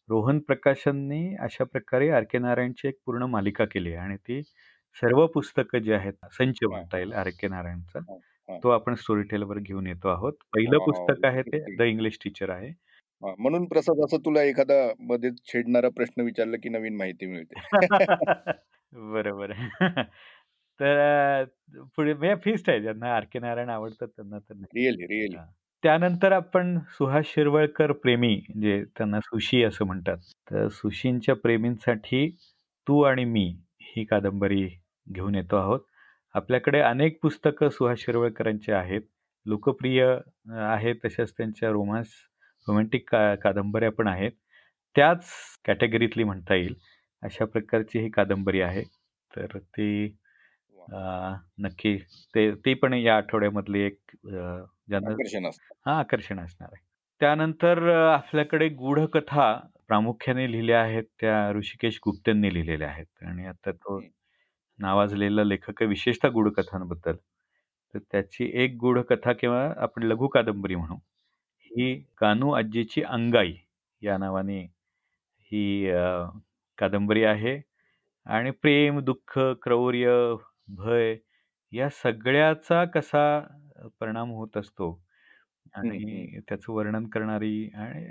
रोहन 0.08 0.38
प्रकाशननी 0.38 1.34
अशा 1.40 1.64
प्रकारे 1.64 2.08
आर 2.10 2.24
के 2.30 2.38
नारायणची 2.38 2.88
एक 2.88 2.94
पूर्ण 3.06 3.24
मालिका 3.30 3.64
केली 3.64 3.92
आहे. 3.92 3.98
आणि 3.98 4.16
ती 4.16 4.40
सर्व 4.96 5.26
पुस्तकं 5.34 5.78
जी 5.78 5.92
आहेत 5.92 6.12
संच 6.38 6.58
म्हणता 6.62 6.98
येईल 6.98 7.12
आर 7.12 7.28
के 7.40 7.48
नारायणचा 7.48 8.56
तो 8.62 8.68
आपण 8.70 8.94
स्टोरी 8.94 9.22
टेलवर 9.30 9.58
घेऊन 9.58 9.86
येतो 9.86 10.08
आहोत. 10.08 10.32
पहिलं 10.54 10.78
पुस्तक 10.86 11.24
आहे 11.26 11.42
ते 11.42 11.76
द 11.76 11.82
इंग्लिश 11.82 12.18
टीचर 12.24 12.50
आहे. 12.50 12.70
म्हणून 13.22 13.64
प्रसाद 13.64 14.04
असं 14.04 14.24
तुला 14.24 14.42
एखादा 14.42 14.74
मध्ये 15.00 15.30
छेडणारा 15.44 15.88
प्रश्न 15.88 16.22
विचारला 16.22 16.56
की 16.56 16.68
नवीन 16.68 16.96
माहिती 16.96 17.26
मिळते. 17.26 17.60
बरोबर 18.92 19.52
तर 20.80 21.44
पुढे 21.96 22.12
म्हणजे 22.14 22.34
फिस्ट 22.44 22.70
आहे 22.70 22.80
ज्यांना 22.80 23.14
आर 23.16 23.24
के 23.32 23.38
नारायण 23.38 23.68
आवडतात 23.68 24.08
त्यांना 24.08 24.38
तर 24.38 24.54
रिअली 24.54 25.06
रिअली 25.06 25.36
त्यानंतर 25.84 26.32
आपण 26.32 26.78
सुहास 26.88 27.26
शिरवळकर 27.26 27.92
प्रेमी 27.92 28.34
जे 28.62 28.82
त्यांना 28.98 29.20
सुशी 29.20 29.62
असं 29.64 29.86
म्हणतात. 29.86 30.16
तर 30.50 30.68
सुशींच्या 30.68 31.34
प्रेमींसाठी 31.36 32.28
तू 32.86 33.00
आणि 33.02 33.24
मी 33.24 33.44
ही 33.82 34.04
कादंबरी 34.04 34.66
घेऊन 35.06 35.34
येतो 35.34 35.56
आहोत. 35.56 35.80
आपल्याकडे 36.34 36.80
अनेक 36.80 37.18
पुस्तकं 37.22 37.68
सुहास 37.68 37.98
शिरवळकरांची 37.98 38.72
आहेत. 38.72 39.02
लोकप्रिय 39.46 40.04
आहेत 40.48 40.94
तशाच 41.04 41.32
त्यांच्या 41.36 41.70
रोमांस 41.70 42.06
रोमॅन्टिक 42.68 43.08
का 43.10 43.34
कादंबऱ्या 43.44 43.90
पण 43.98 44.08
आहेत. 44.08 44.32
त्याच 44.96 45.28
कॅटेगरीतली 45.66 46.24
म्हणता 46.24 46.54
येईल. 46.54 46.74
अशा 47.22 47.44
प्रकारची 47.44 47.98
ही 48.00 48.08
कादंबरी 48.10 48.60
आहे. 48.60 48.82
तर 49.30 49.58
ती 49.58 50.06
नक्की 51.62 51.96
ते 52.34 52.50
ती 52.64 52.74
पण 52.74 52.94
या 52.94 53.16
आठवड्यामधली 53.16 53.80
एक 53.80 53.98
ज्यांना 54.24 55.10
हा 55.86 55.98
आकर्षण 55.98 56.40
असणार 56.40 56.68
आहे. 56.72 56.84
त्यानंतर 57.20 57.88
आपल्याकडे 57.94 58.68
गूढकथा 58.68 59.52
प्रामुख्याने 59.88 60.50
लिहिल्या 60.52 60.80
आहेत. 60.82 61.04
त्या 61.20 61.50
ऋषिकेश 61.52 61.98
गुप्तेंनी 62.04 62.52
लिहिलेल्या 62.54 62.88
आहेत. 62.88 63.06
आणि 63.26 63.46
आता 63.46 63.70
तो. 63.72 64.00
नावाजलेला 64.78 65.44
लेखक 65.44 65.82
आहे 65.82 65.86
विशेषतः 65.86 66.28
गूढकथांबद्दल. 66.34 67.16
तर 67.94 67.98
त्याची 68.12 68.50
एक 68.64 68.76
गूढकथा 68.80 69.32
किंवा 69.32 69.62
आपण 69.82 70.02
लघु 70.02 70.28
कादंबरी 70.28 70.74
म्हणू. 70.74 70.96
ही 71.70 71.94
कानू 72.18 72.50
आजीची 72.52 73.02
अंगाई 73.04 73.52
या 74.02 74.16
नावाने 74.18 74.60
ही 75.50 75.62
कादंबरी 76.78 77.24
आहे. 77.24 77.60
आणि 78.26 78.50
प्रेम 78.62 79.00
दुःख 79.02 79.38
क्रौर्य 79.62 80.10
भय 80.76 81.16
या 81.72 81.88
सगळ्याचा 81.94 82.84
कसा 82.86 83.24
परिणाम 84.00 84.30
होत 84.32 84.56
असतो 84.56 84.90
आणि 85.74 86.40
त्याचं 86.48 86.72
वर्णन 86.72 87.06
करणारी 87.08 87.54
आणि 87.76 88.04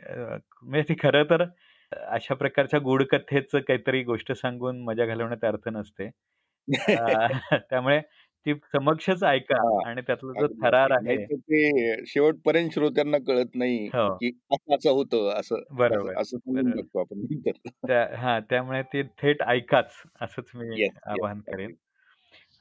म्हणजे 0.63 0.83
ती 0.89 0.95
खरं 1.01 1.23
तर 1.31 1.43
अशा 1.91 2.35
प्रकारच्या 2.35 2.79
गूढकथेचं 2.81 3.59
काहीतरी 3.61 4.03
गोष्ट 4.03 4.31
सांगून 4.33 4.81
मजा 4.83 5.05
घालवण्यात 5.05 5.45
अर्थ 5.45 5.69
नसते. 5.69 6.09
त्यामुळे 7.69 8.01
ती 8.45 8.53
समक्षच 8.53 9.23
ऐका 9.23 9.55
हा. 9.57 9.89
आणि 9.89 10.01
त्यातला 10.01 10.39
जो 10.39 10.45
अगदी, 10.45 10.67
थरार 10.67 10.91
अगदी. 10.91 11.07
आहे 11.07 11.15
नाहीतर 11.15 11.35
ते 11.35 12.03
शेवटपर्यंत 12.05 12.69
श्रोत्यांना 12.73 13.17
कळत 13.17 13.55
नाही 13.55 13.85
हो. 13.85 14.15
की 14.15 14.39
असं 14.51 14.75
असं 14.75 14.89
होतं 14.91 15.39
असं 15.39 15.55
बरोबर, 15.71 16.17
असं- 16.17 16.39
समजून 16.39 16.69
बरोबर. 16.69 16.99
आपण 16.99 17.19
नंतर 17.19 17.51
त्या 17.87 18.17
हां, 18.17 18.41
त्यामुळे 18.49 18.81
ते 18.81 19.03
थेट 19.03 19.43
ऐकाच 19.43 19.91
असंच 20.21 20.45
मी 20.55 20.87
आवाहन 21.05 21.39
करेन. 21.39 21.65
अगदी. 21.65 21.75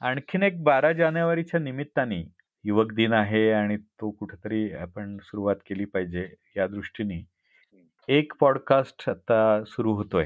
आणखीन 0.01 0.43
एक 0.43 0.63
12 0.63 0.93
जानेवारीच्या 0.93 1.59
निमित्ताने 1.59 2.23
युवक 2.63 2.93
दिन 2.93 3.13
आहे 3.13 3.51
आणि 3.51 3.77
तो 3.77 4.11
कुठेतरी 4.11 4.71
आपण 4.71 5.17
सुरुवात 5.21 5.55
केली 5.55 5.85
पाहिजे 5.85 6.29
या 6.57 6.67
दृष्टीने 6.67 7.25
एक 8.07 8.33
पॉडकास्ट 8.39 9.09
आता 9.09 9.63
सुरू 9.67 9.93
होतोय. 9.93 10.25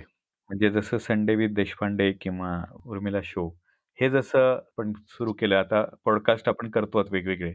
म्हणजे 0.49 0.69
जसं 0.69 0.97
संडे 0.97 1.35
विथ 1.35 1.49
देशपांडे 1.49 2.11
किंवा 2.11 2.63
उर्मिला 2.85 3.17
शो 3.23 3.62
हे 3.99 4.09
जसं 4.09 4.39
आपण 4.53 4.91
सुरू 5.09 5.33
केलं 5.33 5.55
आता 5.55 5.83
पॉडकास्ट 6.05 6.47
आपण 6.49 6.69
करतो 6.69 7.01
वेगवेगळे. 7.11 7.51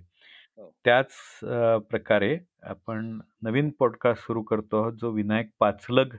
हो. 0.59 0.71
त्याच 0.85 1.12
अ, 1.45 1.76
प्रकारे 1.90 2.37
आपण 2.64 3.18
नवीन 3.42 3.71
पॉडकास्ट 3.78 4.23
सुरू 4.26 4.42
करतो 4.42 4.83
आहोत 4.83 4.92
जो 5.00 5.11
विनायक 5.11 5.50
पाचलग 5.61 6.16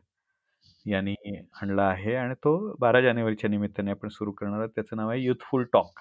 यांनी 0.86 1.16
आणला 1.62 1.84
आहे 1.84 2.16
आणि 2.16 2.34
तो 2.36 2.56
12 2.80 3.02
जानेवारीच्या 3.02 3.50
निमित्ताने 3.50 3.92
आपण 3.92 4.10
सुरू 4.10 4.32
करणार 4.32 4.60
आहोत. 4.60 4.70
त्याचं 4.70 4.98
नाव 4.98 5.10
आहे 5.10 5.22
युथफुल 5.22 5.64
टॉक. 5.74 6.00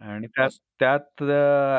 आणि 0.00 0.26
त्यात. 0.28 0.50
त्यात 0.80 1.22
अ, 1.22 1.32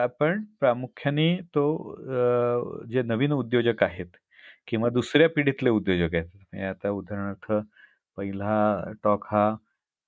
आपण 0.04 0.44
प्रामुख्याने 0.60 1.36
तो 1.56 1.66
अ, 1.94 2.86
जे 2.88 3.02
नवीन 3.04 3.32
उद्योजक 3.34 3.84
आहेत 3.84 4.18
किंवा 4.68 4.90
दुसऱ्या 4.90 5.30
पिढीतले 5.30 5.70
उद्योजक 5.70 6.16
आहेत. 6.16 6.28
म्हणजे 6.36 6.66
आता 6.66 6.90
उदाहरणार्थ 6.92 7.52
पहिला 8.18 8.54
टॉक 9.04 9.25
हा 9.32 9.50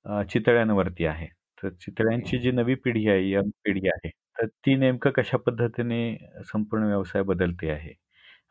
अ, 0.07 0.21
चितळ्यांवरती 0.25 1.05
आहे. 1.05 1.27
तर 1.63 1.69
चितळ्यांची 1.75 2.37
जी 2.39 2.51
नवी 2.51 2.75
पिढी 2.77 3.07
आहे, 3.09 3.29
यंग 3.31 3.49
पिढी 3.65 3.87
आहे, 3.89 4.09
तर 4.37 4.45
ती 4.57 4.75
नेमकं 4.75 5.11
कशा 5.11 5.37
पद्धतीने 5.37 5.99
संपूर्ण 6.45 6.85
व्यवसाय 6.85 7.21
बदलते 7.23 7.69
आहे. 7.71 7.93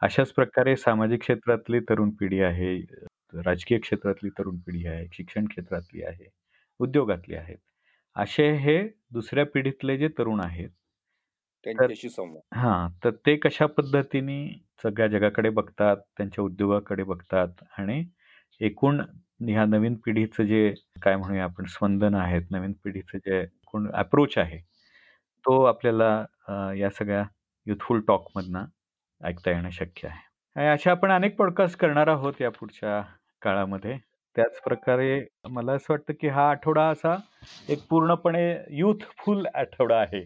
अशाच 0.03 0.33
प्रकारे 0.33 0.77
सामाजिक 0.77 1.21
क्षेत्रातली 1.21 1.81
तरुण 1.81 2.11
पिढी 2.13 2.41
आहे, 2.43 2.77
राजकीय 3.45 3.79
क्षेत्रातली 3.79 4.31
तरुण 4.31 4.59
पिढी 4.61 4.87
आहे, 4.87 5.07
शिक्षण 5.13 5.47
क्षेत्रातली 5.47 6.03
आहे, 6.05 6.29
उद्योगातली 6.81 7.35
आहेत. 7.37 7.59
असे 8.17 8.51
हे 8.59 8.79
दुसऱ्या 9.13 9.45
पिढीतले 9.47 9.97
जे 9.99 10.09
तरुण 10.19 10.41
आहेत 10.41 10.71
त्यांच्याशी 11.65 12.09
संवाद. 12.11 12.43
हां, 12.55 12.89
तर 13.05 13.11
ते 13.27 13.37
कशा 13.39 13.67
पद्धतीने 13.69 14.39
सगळ्या 14.83 15.07
जगाकडे 15.09 15.51
बघतात, 15.51 15.97
त्यांच्या 16.17 16.45
उद्योगाकडे 16.45 17.03
बघतात 17.05 17.63
आणि 17.79 18.05
एकूण 18.61 19.01
ह्या 19.41 19.65
नवीन 19.65 19.95
पिढीचं 20.05 20.45
जे 20.45 20.75
काय 21.03 21.17
म्हणूया 21.17 21.45
आपण 21.45 21.65
स्पंदन 21.67 22.15
आहेत, 22.15 22.43
नवीन 22.51 22.73
पिढीचं 22.85 23.19
जे 23.19 23.41
एकूण 23.41 23.91
अप्रोच 23.95 24.39
आहे, 24.39 24.59
तो 25.45 25.63
आपल्याला 25.65 26.15
अ, 26.49 26.73
या 26.75 26.91
सगळ्या 26.91 27.25
युथफुल 27.67 28.01
टॉकमधनं 28.09 28.65
ऐकता 29.21 29.51
येणं 29.51 29.71
शक्य 29.71 30.09
आहे. 30.09 30.19
आणि 30.57 30.69
अशा 30.69 30.91
आपण 30.91 31.11
अनेक 31.13 31.37
पॉडकास्ट 31.37 31.79
करणार 31.79 32.09
आहोत 32.09 32.41
या 32.41 32.51
पुढच्या 32.51 33.01
काळामध्ये. 33.43 33.99
त्याचप्रकारे 34.37 35.21
मला 35.51 35.73
असं 35.73 35.93
वाटतं, 35.93 36.13
की 36.21 36.29
हा 36.29 36.49
आठवडा 36.51 36.89
असा 36.91 37.17
एक 37.69 37.87
पूर्णपणे 37.91 38.45
युथफुल 38.79 39.47
आठवडा 39.55 39.97
आहे. 40.01 40.25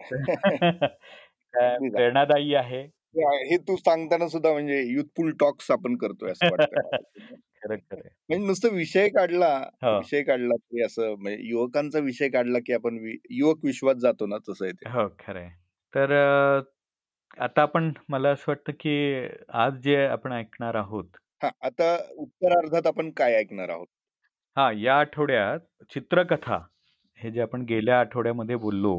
अगदीच. 1.54 1.92
प्रेरणादायी 1.92 2.54
आहे. 2.54 2.78
आहे- 2.78 2.90
हे 3.16 3.56
तू 3.58 3.76
सांगताना 3.76 4.28
सुद्धा 4.28 4.52
म्हणजे 4.52 4.82
युथफुल 4.88 5.30
टॉक्स 5.40 5.70
आपण 5.70 5.96
करतोय 5.96 6.30
असं. 6.30 6.48
खरं, 7.56 7.76
खरं. 7.80 8.08
म्हणजे 8.28 8.46
नुसतं 8.46 8.74
विषय 8.74 9.08
काढला 9.08 9.48
हो. 9.82 9.94
विषय 9.98 10.22
काढला 10.22 10.56
की 10.56 10.82
असं 10.82 11.14
म्हणजे 11.14 11.48
युवकांचा 11.48 11.98
विषय 11.98 12.28
काढला 12.28 12.58
की 12.58 12.72
आपण 12.72 12.98
वि- 12.98 13.18
युवक 13.30 13.64
विश्वात 13.64 13.94
जातो 13.96 14.26
ना 14.26 14.38
तसं 14.48 14.64
आहे 14.64 14.72
ते. 14.72 14.86
हो, 14.86 15.08
खरं 15.20 15.40
आहे. 15.40 15.50
तर 15.94 16.12
अ, 16.12 16.62
आता 17.38 17.62
आपण 17.62 17.92
मला 18.08 18.30
असं 18.30 18.44
वाटतं, 18.48 18.72
की 18.72 19.28
आज 19.58 19.80
जे 19.82 19.96
आपण 20.06 20.32
ऐकणार 20.32 20.74
आहोत 20.74 21.16
हा 21.42 21.50
आता 21.60 21.86
उत्तरार्धात 22.16 22.86
आपण 22.86 23.10
काय 23.16 23.34
ऐकणार 23.34 23.68
आहोत 23.68 23.86
हां, 24.56 24.72
या 24.74 24.94
आठवड्यात 25.00 25.60
चित्रकथा 25.90 26.56
हे 27.20 27.30
जे 27.30 27.40
आपण 27.40 27.62
गेल्या 27.64 27.98
आठवड्यामध्ये 28.00 28.56
बोललो, 28.56 28.94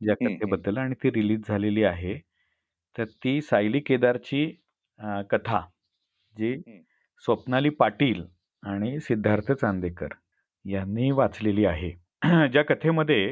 ज्या. 0.00 0.14
कथेबद्दल 0.24 0.78
आणि 0.78 0.94
ती 0.94 1.10
रिलीज 1.10 1.48
झालेली 1.48 1.84
आहे. 1.84 2.14
तर 2.96 3.04
ती 3.16 3.40
सायली 3.42 3.80
केदारची 3.82 4.44
अ, 5.00 5.20
कथा 5.30 5.60
जी. 6.36 6.54
स्वप्नाली 7.24 7.68
पाटील 7.76 8.22
आणि 8.62 8.98
सिद्धार्थ 9.00 9.52
चांदेकर 9.52 10.14
यांनी 10.64 11.10
वाचलेली 11.12 11.64
आहे. 11.66 11.90
ज्या 12.52 12.62
कथेमध्ये 12.64 13.24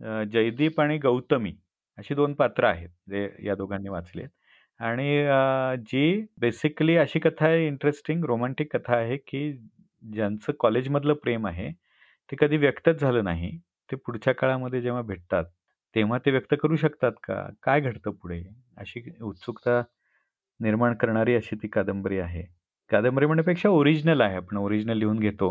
अ, 0.00 0.22
जयदीप 0.32 0.80
आणि 0.80 0.98
गौतमी 0.98 1.52
अशी 1.98 2.14
2 2.14 2.34
पात्र 2.34 2.64
आहेत, 2.66 2.88
जे 3.10 3.28
या 3.46 3.54
दोघांनी 3.56 3.88
वाचली 3.88 4.22
आहेत. 4.22 4.30
आणि 4.80 5.18
अ, 5.20 5.74
जी 5.82 6.26
बेसिकली 6.40 6.96
अशी 6.98 7.18
कथा 7.20 7.46
आहे 7.46 7.66
इंटरेस्टिंग 7.66 8.24
रोमॅन्टिक 8.24 8.76
कथा 8.76 8.96
आहे, 8.96 9.16
की 9.18 9.52
ज्यांचं 10.02 10.52
कॉलेजमधलं 10.60 11.14
प्रेम 11.16 11.46
आहे, 11.46 11.70
ते 12.32 12.36
कधी 12.40 12.56
व्यक्तच 12.58 13.00
झालं 13.00 13.24
नाही. 13.24 13.50
ते 13.90 13.96
पुढच्या 13.98 14.34
काळामध्ये 14.34 14.80
जेव्हा 14.82 15.02
भेटतात, 15.04 15.44
तेव्हा 15.94 16.18
ते 16.18 16.30
व्यक्त 16.30 16.54
करू 16.62 16.76
शकतात 16.76 17.12
का? 17.24 17.34
काय 17.62 17.80
घडतं 17.80 18.10
पुढे? 18.12 18.42
अशी 18.78 19.02
उत्सुकता 19.22 19.82
निर्माण 20.60 20.94
करणारी 20.96 21.34
अशी 21.34 21.56
ती 21.56 21.68
कादंबरी 21.68 22.18
आहे. 22.18 22.42
कादंबरी 22.90 23.26
म्हणण्यापेक्षा 23.26 23.68
ओरिजिनल 23.70 24.20
आहे. 24.20 24.36
आपण 24.36 24.56
ओरिजिनल 24.58 24.98
लिहून 24.98 25.18
घेतो, 25.20 25.50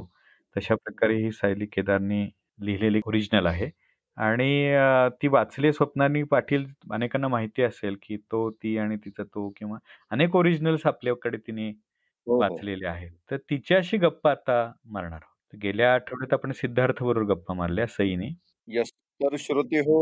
तशा 0.56 0.76
प्रकारे 0.76 1.16
ही 1.18 1.32
सायली 1.32 1.66
केदारनी 1.68 2.24
लिहिलेली 2.62 3.02
ओरिजिनल 3.06 3.46
आहे. 3.48 3.70
आणि 4.18 4.50
अ, 4.74 5.10
ती 5.22 5.28
वाचली 5.28 5.68
आहे 5.68 5.74
स्वप्नाली 5.74 6.24
पाटील 6.26 6.66
अनेकांना 6.94 7.28
माहिती 7.28 7.64
असेल, 7.64 7.98
की 8.04 8.18
तो, 8.32 8.50
ती 8.54 8.78
आणि 8.78 8.98
तिचा 9.06 9.24
तो 9.26 9.50
किंवा 9.58 9.78
अनेक 10.12 10.36
ओरिजिनल्स 10.36 10.86
आपल्याकडे 10.88 11.38
तिने 11.48 11.70
हो, 12.28 12.42
हो. 12.44 12.60
वाचलेले 12.60 12.88
आहेत. 12.88 13.12
तर 13.32 13.38
तिच्याशी 13.52 13.98
गप्पा 13.98 14.32
आता 14.32 14.62
मारणार 14.88 15.20
आहोत. 15.24 15.58
गेल्या 15.58 15.94
आठवड्यात 15.94 16.34
आपण 16.34 16.52
सिद्धार्थबरोबर 16.54 17.34
गप्पा 17.34 17.54
मारल्या 17.56 17.88
सईने. 17.90 18.30
येस. 18.70 18.92
तर 19.20 19.36
श्रोते 19.40 19.80
हो, 19.80 19.98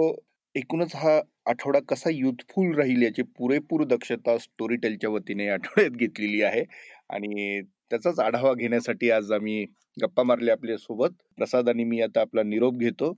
एकूणच 0.56 0.96
हा 0.96 1.20
आठवडा 1.46 1.80
कसा 1.90 2.10
युथफुल 2.10 2.74
राहील 2.76 3.02
याची 3.04 3.22
पुरेपूर 3.38 3.84
दक्षता 3.86 4.38
स्टोरीटेलच्या 4.38 5.10
वतीने 5.10 5.46
या 5.46 5.54
आठवड्यात 5.54 5.98
घेतलेली 5.98 6.42
आहे 6.42 6.64
आणि 7.10 7.62
त्याचाच 7.92 8.20
आढावा 8.20 8.54
घेण्यासाठी 8.54 9.10
आज 9.12 9.32
आम्ही 9.32 9.64
गप्पा 9.98 10.24
मारल्या 10.24 10.54
आपल्यासोबत. 10.54 11.10
प्रसाद 11.38 11.70
आणि 11.70 11.84
मी 11.84 12.02
आता 12.02 12.22
आपला 12.22 12.44
निरोप 12.44 12.78
घेतो. 12.78 13.14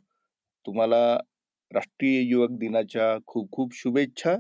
तुम्हाला 0.66 1.02
राष्ट्रीय 1.72 2.20
युवक 2.22 2.58
दिनाच्या 2.60 3.16
खूप 3.28 3.52
खूप 3.52 3.74
शुभेच्छा 3.76 4.36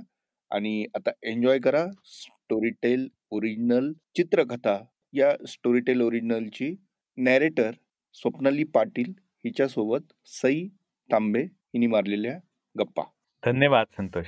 आणि 0.51 0.85
आता 0.95 1.11
एन्जॉय 1.23 1.59
करा 1.59 1.85
स्टोरीटेल 2.05 3.07
ओरिजिनल 3.31 3.91
चित्रकथा 4.15 4.77
या 5.13 5.31
स्टोरीटेल 5.47 6.01
ओरिजिनलची 6.01 6.75
नॅरेटर 7.17 7.71
स्वप्नाली 8.15 8.63
पाटील 8.73 9.11
हिच्यासोबत 9.45 10.13
सई 10.31 10.67
तांबे 11.11 11.41
हिने 11.41 11.87
मारलेल्या 11.87 12.37
गप्पा. 12.75 13.03
धन्यवाद 13.43 13.87
Santosh. 13.97 14.25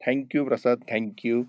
Thank 0.00 0.34
you 0.34 0.44
Prasad. 0.44 0.82
Thank 0.90 1.24
you. 1.26 1.42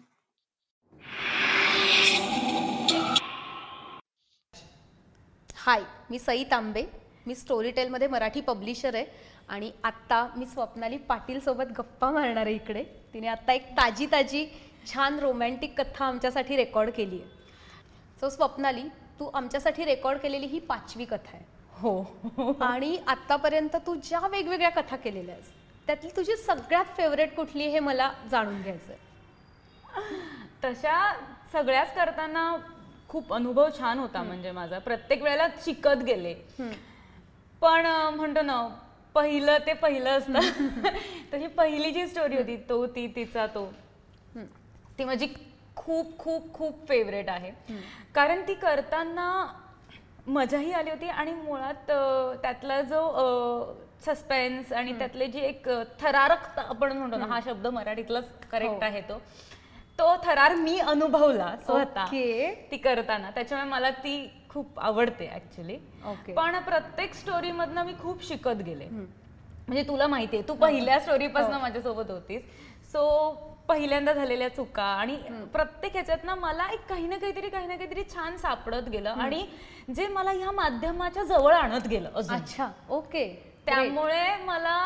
Hi 5.58 5.82
मी 6.10 6.20
सई 6.20 6.44
तांबे 6.52 6.86
मी 7.28 7.36
स्टोरीटेलमध्ये 7.36 8.08
मराठी 8.08 8.42
पब्लिशर 8.42 8.96
आहे 8.96 9.06
आणि 9.50 9.72
आत्ता 9.84 10.28
मी 10.36 10.46
स्वप्नाली 10.46 10.98
पाटीलसोबत 11.10 11.72
गप्पा 11.78 12.10
मारणार 12.12 12.46
आहे 12.46 12.56
इकडे 12.56 12.84
तिने 13.14 13.28
आत्ता 13.28 13.54
एक 13.54 13.66
ताजी 13.78 14.06
ताजी 14.12 14.46
छान 14.88 15.18
रोमॅन्टिक 15.20 15.80
कथा 15.82 16.06
आमच्यासाठी 16.06 16.56
रेकॉर्ड 16.56 16.90
केली 16.96 17.20
आहे 17.22 18.20
सो 18.22 18.30
स्वप्नाली 18.30 18.88
तू 19.20 19.30
आमच्यासाठी 19.34 19.86
रेकॉर्ड 19.86 20.20
केलेली 20.20 20.46
ही 20.46 20.60
पाचवी 20.70 21.06
कथा 21.06 21.36
आहे 21.36 21.44
हो. 21.82 22.56
आणि 22.62 22.98
आतापर्यंत 23.08 23.76
तू 23.88 23.96
ज्या 24.04 24.28
वेगवेगळ्या 24.28 24.70
कथा 24.72 24.96
केलेल्या 24.96 25.36
आहेस 25.36 25.52
त्यातली 25.88 26.10
तुझी 26.16 26.36
सगळ्यात 26.36 26.86
फेवरेट 26.98 27.36
कुठली 27.36 27.68
हे 27.68 27.80
मला 27.80 28.12
जाणून 28.32 28.62
घ्यायचं 28.62 28.94
तशा 30.64 31.14
सगळ्याच 31.52 31.94
करताना 31.96 32.56
खूप 33.10 33.34
अनुभव 33.34 33.70
छान 33.80 34.00
होता 34.00 34.22
म्हणजे 34.24 34.52
माझा. 34.52 34.80
प्रत्येक 34.80 35.22
वेळेला 35.22 35.48
शिकत 35.66 36.04
गेले. 36.04 36.34
पण 37.62 37.86
म्हणतो 38.16 38.42
ना 38.42 38.68
पहिलं 39.16 39.58
ते 39.66 39.74
पहिलं 39.74 40.10
असतं. 40.10 40.40
तशी 41.34 41.48
पहिली 41.48 41.92
जी 41.92 42.08
स्टोरी 42.08 42.38
होती 42.38 42.56
तो 42.70 42.86
ती 42.86 43.08
तिचा 43.08 43.46
तो. 43.48 43.66
ती 44.98 45.04
माझी 45.04 45.28
खूप 45.76 46.18
खूप 46.20 46.54
खूप 46.54 46.88
फेवरेट 46.88 47.30
आहे. 47.30 47.52
कारण 48.16 48.42
ती 48.48 48.54
करताना 48.54 49.46
मजाही 50.28 50.72
आली 50.72 50.90
होती 50.90 51.08
आणि 51.10 51.34
मुळात 51.34 51.92
त्यातला 52.42 52.82
जो 52.82 53.02
सस्पेन्स 54.06 54.72
आणि 54.74 54.94
त्यातले 54.94 55.28
जी 55.28 55.40
एक 55.40 55.68
थरारक 56.00 56.60
आपण 56.60 56.98
म्हणतो 56.98 57.18
ना 57.18 57.26
हा 57.26 57.40
शब्द 57.46 57.68
मराठीतलाच 57.68 58.32
करेक्ट 58.52 58.74
हो. 58.74 58.80
आहे 58.82 59.02
तो. 59.02 59.22
तो 60.00 60.16
थरार 60.24 60.56
मी 60.56 60.78
अनुभवला 60.80 61.56
स्वतः. 61.66 62.06
ती 62.72 62.78
करताना. 62.78 63.30
त्याच्यामुळे 63.32 63.70
मला 63.70 63.90
ती 63.90 64.16
खूप 64.50 64.80
आवडते 64.80 65.30
ऍक्च्युली. 65.36 65.78
पण 66.36 66.60
प्रत्येक 66.60 67.14
स्टोरी 67.14 67.52
मधनं 67.52 67.86
मी 67.86 67.94
खूप 68.02 68.24
शिकत 68.28 68.62
गेले. 68.66 68.86
म्हणजे 68.90 69.84
तुला 69.84 70.08
माहितीये 70.08 70.44
तू 70.48 70.54
पहिल्या 70.54 71.00
स्टोरीपासून 71.00 71.56
माझ्यासोबत 71.62 72.12
होतीस. 72.12 72.44
सो 72.92 73.55
पहिल्यांदा 73.68 74.14
झालेल्या 74.14 74.48
चुका 74.50 74.84
आणि 74.84 75.16
प्रत्येक 75.54 75.94
ह्याच्यात 75.94 76.24
ना 76.24 76.36
मला 76.36 76.68
एक 76.74 76.86
काही 76.90 77.08
ना 77.08 77.18
काहीतरी 77.18 77.50
काही 77.50 77.68
ना 77.68 77.76
काहीतरी 77.76 78.04
छान 78.14 78.38
सापडत 78.38 78.90
गेलं 78.90 79.10
आणि 79.12 79.46
जे 79.96 80.08
मला 80.08 80.32
ह्या 80.32 80.52
माध्यमाच्या 80.52 81.24
जवळ 81.24 81.54
आणत 81.54 81.88
गेलं 81.88 82.10
अजून. 82.16 82.36
अच्छा 82.36 82.70
ओके. 82.90 83.28
त्यामुळे 83.66 84.36
मला 84.46 84.78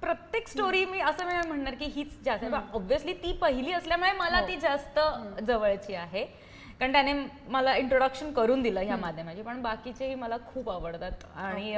प्रत्येक 0.00 0.48
स्टोरी 0.48 0.84
मी 0.84 1.00
असं 1.00 1.24
म्हणणार 1.46 1.74
की 1.74 1.84
हीच 1.94 2.18
जास्त 2.24 2.54
ऑब्व्हियसली 2.54 3.12
ती 3.12 3.32
पहिली 3.32 3.72
असल्यामुळे 3.72 4.12
मला 4.12 4.46
ती 4.48 4.56
जास्त 4.56 4.98
जवळची 5.42 5.94
आहे. 5.94 6.24
कारण 6.78 6.92
त्याने 6.92 7.12
मला 7.48 7.76
इंट्रोडक्शन 7.76 8.32
करून 8.32 8.62
दिलं 8.62 8.80
ह्या 8.80 8.96
माध्यमाची 8.96 9.42
पण 9.42 9.62
बाकीचेही 9.62 10.14
मला 10.14 10.36
खूप 10.52 10.70
आवडतात. 10.70 11.24
आणि 11.36 11.76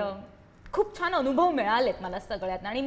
खूप 0.72 0.98
छान 0.98 1.14
अनुभव 1.14 1.50
मिळालेत 1.50 2.02
मला 2.02 2.18
सगळ्यात. 2.20 2.66
आणि 2.66 2.80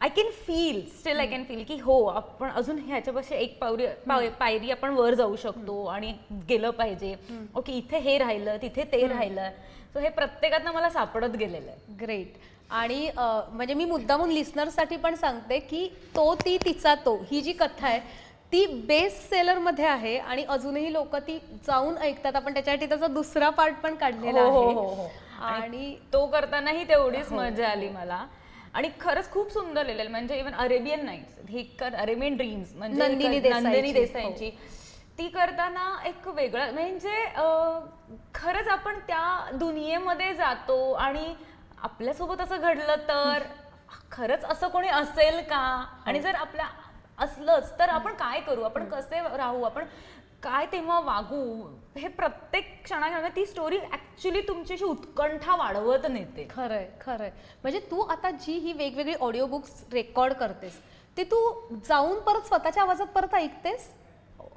I 0.00 0.08
can 0.08 0.30
feel 0.46 0.80
still 0.90 1.18
I 1.20 1.26
can 1.26 1.42
feel 1.44 1.62
की 1.68 1.78
हो 1.80 2.04
आपण 2.06 2.50
अजून 2.50 2.78
ह्याच्यापाशी 2.86 3.34
एक 3.34 3.58
पावरी 3.60 3.86
पाव- 4.08 4.28
पायरी 4.40 4.70
आपण 4.70 4.90
वर 4.90 5.14
जाऊ 5.14 5.36
शकतो 5.36 5.84
आणि 5.86 6.12
गेलं 6.48 6.70
पाहिजे. 6.70 7.14
ओके 7.54 7.72
इथे 7.72 7.98
हे 7.98 8.16
राहिलं 8.18 8.56
तिथे 8.62 8.84
ते 8.92 9.06
राहिलं. 9.06 9.50
सो 9.92 9.98
हे 10.00 10.08
प्रत्येकातनं 10.08 10.72
मला 10.72 10.90
सापडत 10.90 11.36
गेलेलं 11.36 11.70
आहे. 11.70 11.94
ग्रेट 12.00 12.32
आणि 12.70 13.10
म्हणजे 13.18 13.74
मी 13.74 13.84
मुद्दामून 13.84 14.30
लिस्नरसाठी 14.30 14.96
पण 14.96 15.14
सांगते 15.14 15.58
की 15.60 15.86
तो 16.16 16.34
ती 16.34 16.56
तिचा 16.64 16.94
तो 17.04 17.16
ही 17.30 17.40
जी 17.40 17.52
कथा 17.52 17.86
आहे 17.86 18.00
ती 18.52 18.66
बेस्ट 18.86 19.28
सेलरमध्ये 19.30 19.84
आहे 19.84 20.16
आणि 20.18 20.44
अजूनही 20.44 20.92
लोक 20.92 21.16
ती 21.16 21.38
जाऊन 21.66 21.96
ऐकतात. 21.98 22.36
आपण 22.36 22.52
त्याच्यासाठी 22.52 22.86
त्याचा 22.86 23.06
दुसरा 23.06 23.50
पार्ट 23.50 23.80
पण 23.82 23.94
काढलेला 23.94 24.42
हो, 24.42 24.50
हो, 24.52 24.70
हो, 24.70 24.86
हो. 24.94 25.08
आहे 25.40 25.62
आणि 25.62 25.94
तो 26.12 26.26
करतानाही 26.26 26.84
तेवढीच 26.84 27.32
मजा 27.32 27.68
आली 27.68 27.88
मला. 27.88 28.24
आणि 28.74 28.90
खरंच 29.00 29.30
खूप 29.30 29.52
सुंदर 29.52 29.86
लिहिलेलं 29.86 30.10
म्हणजे 30.10 30.38
इव्हन 30.38 30.54
अरेबियन 30.54 31.04
नाईट्स 31.04 31.38
ही 31.48 31.62
कर 31.80 31.94
अरेबियन 31.94 32.36
ड्रीम्स 32.36 32.74
म्हणजे 32.74 32.98
नंदिनी 32.98 33.38
देसाईची. 33.40 33.92
देसाईची. 33.92 34.50
ती 35.18 35.28
करताना 35.28 35.94
एक 36.06 36.28
वेगळं 36.28 36.72
म्हणजे 36.74 37.24
खरंच 38.34 38.68
आपण 38.68 38.98
त्या 39.08 39.50
दुनियेमध्ये 39.54 40.32
जातो 40.34 40.92
आणि 40.92 41.34
आपल्यासोबत 41.78 42.40
असं 42.40 42.60
घडलं 42.60 42.96
तर 43.08 43.42
खरंच 44.12 44.44
असं 44.44 44.68
कोणी 44.68 44.88
असेल 44.88 45.40
का? 45.40 45.58
आणि 46.06 46.20
जर 46.20 46.34
आपल्या 46.34 46.66
असलंच 47.18 47.78
तर 47.78 47.88
आपण 47.88 48.14
काय 48.14 48.40
करू? 48.40 48.62
आपण 48.62 48.84
कसे 48.88 49.20
राहू? 49.36 49.62
आपण 49.62 49.84
काय 50.42 50.66
तेव्हा 50.66 50.98
वागू? 51.00 51.40
हे 51.98 52.08
प्रत्येक 52.08 52.66
क्षणाक्षणाला 52.84 53.28
ती 53.28 53.44
स्टोरी 53.46 53.76
ऍक्च्युली 53.92 54.40
तुमच्याशी 54.40 54.84
उत्कंठा 54.84 55.54
वाढवत 55.56 56.06
नेते. 56.10 56.46
खरंय 56.50 56.86
खरंय. 57.00 57.30
म्हणजे 57.62 57.80
तू 57.90 58.00
आता 58.02 58.30
जी 58.30 58.52
ही 58.52 58.72
वेगवेगळी 58.72 59.14
ऑडिओ 59.20 59.46
बुक्स 59.46 59.84
रेकॉर्ड 59.92 60.32
करतेस 60.32 60.78
ते 61.16 61.24
तू 61.24 61.38
जाऊन 61.84 62.18
परत 62.20 62.46
स्वतःच्या 62.46 62.82
आवाजात 62.82 63.06
परत 63.06 63.34
ऐकतेस? 63.34 63.88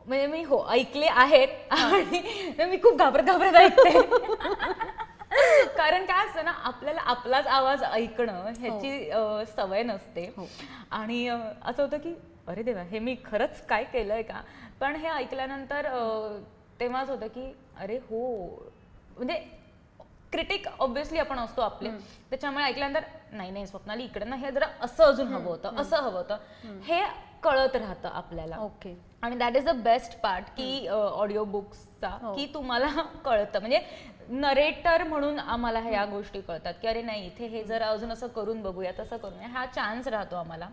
म्हणजे 0.08 0.28
मी 0.28 0.44
हो 0.44 0.66
ऐकले 0.70 1.06
आहेत 1.08 1.72
आणि 1.74 2.66
मी 2.66 2.78
खूप 2.78 2.98
घाबरत 2.98 3.24
घाबरत 3.24 3.56
ऐकते. 3.56 4.00
कारण 5.78 6.06
काय 6.06 6.26
असतं 6.28 6.46
ना 6.46 6.52
आपल्याला 6.64 7.02
आपलाच 7.02 7.48
आवाज 7.48 7.84
ऐकणं 7.84 8.52
ह्याची 8.60 9.10
अं, 9.10 9.44
सवय 9.56 9.84
नसते. 9.84 10.30
आणि 10.92 11.28
अं, 11.28 11.42
असं 11.66 11.84
होतं 11.84 11.98
की 11.98 12.14
अरे 12.48 12.64
देवा 12.64 12.82
हे 12.82 13.00
मी 13.00 13.16
खरंच 13.26 13.66
काय 13.66 13.84
केलंय 13.84 14.22
का? 14.22 14.42
पण 14.84 14.96
हे 14.96 15.08
ऐकल्यानंतर 15.08 15.86
तेव्हाच 16.80 17.10
होतं 17.10 17.28
की 17.28 17.44
अरे 17.80 17.98
हो. 18.00 18.22
म्हणजे 19.18 19.36
क्रिटिक 20.32 20.68
ऑब्व्हियसली 20.80 21.20
आपण 21.20 21.40
असतो 21.40 21.62
आपले. 21.62 21.90
त्याच्यामुळे 22.30 22.64
ऐकल्यानंतर 22.66 23.04
नाही 23.32 23.52
नाही 23.52 23.68
स्वप्नाली 23.68 24.04
इकडे 24.04 24.26
ना 24.26 24.36
हे 24.36 24.52
जरा 24.52 24.66
असं 24.82 25.04
अजून 25.04 25.28
हवं 25.28 25.46
होतं 25.46 25.76
असं 25.82 25.98
हवं 25.98 26.18
होतं. 26.18 26.38
हे 26.84 27.02
कळत 27.44 27.76
राहतं 27.76 28.10
आपल्याला. 28.10 28.58
ओके. 28.58 28.96
आणि 29.22 29.36
that 29.36 29.56
is 29.58 29.66
the 29.66 29.76
best 29.84 30.20
part 30.20 30.50
की 30.58 30.88
ऑडिओ 30.88 31.44
बुक्सचा 31.46 32.10
हो. 32.22 32.34
की 32.36 32.46
तुम्हाला 32.54 32.88
कळतं. 33.26 33.60
म्हणजे 33.60 33.80
नरेटर 34.30 35.04
म्हणून 35.04 35.40
आम्हाला 35.40 35.80
ह्या 35.80 36.06
गोष्टी 36.06 36.42
कळतात 36.42 36.74
की 36.82 36.88
अरे 36.88 37.02
नाही 37.02 37.26
इथे 37.26 37.48
हे 37.48 37.64
जरा 37.64 37.88
अजून 37.88 38.12
असं 38.12 38.28
करून 38.28 38.62
बघूया 38.62 38.92
तसं 39.00 39.18
करूया. 39.18 39.48
हा 39.48 39.66
चान्स 39.66 40.08
राहतो 40.08 40.36
आम्हाला. 40.36 40.70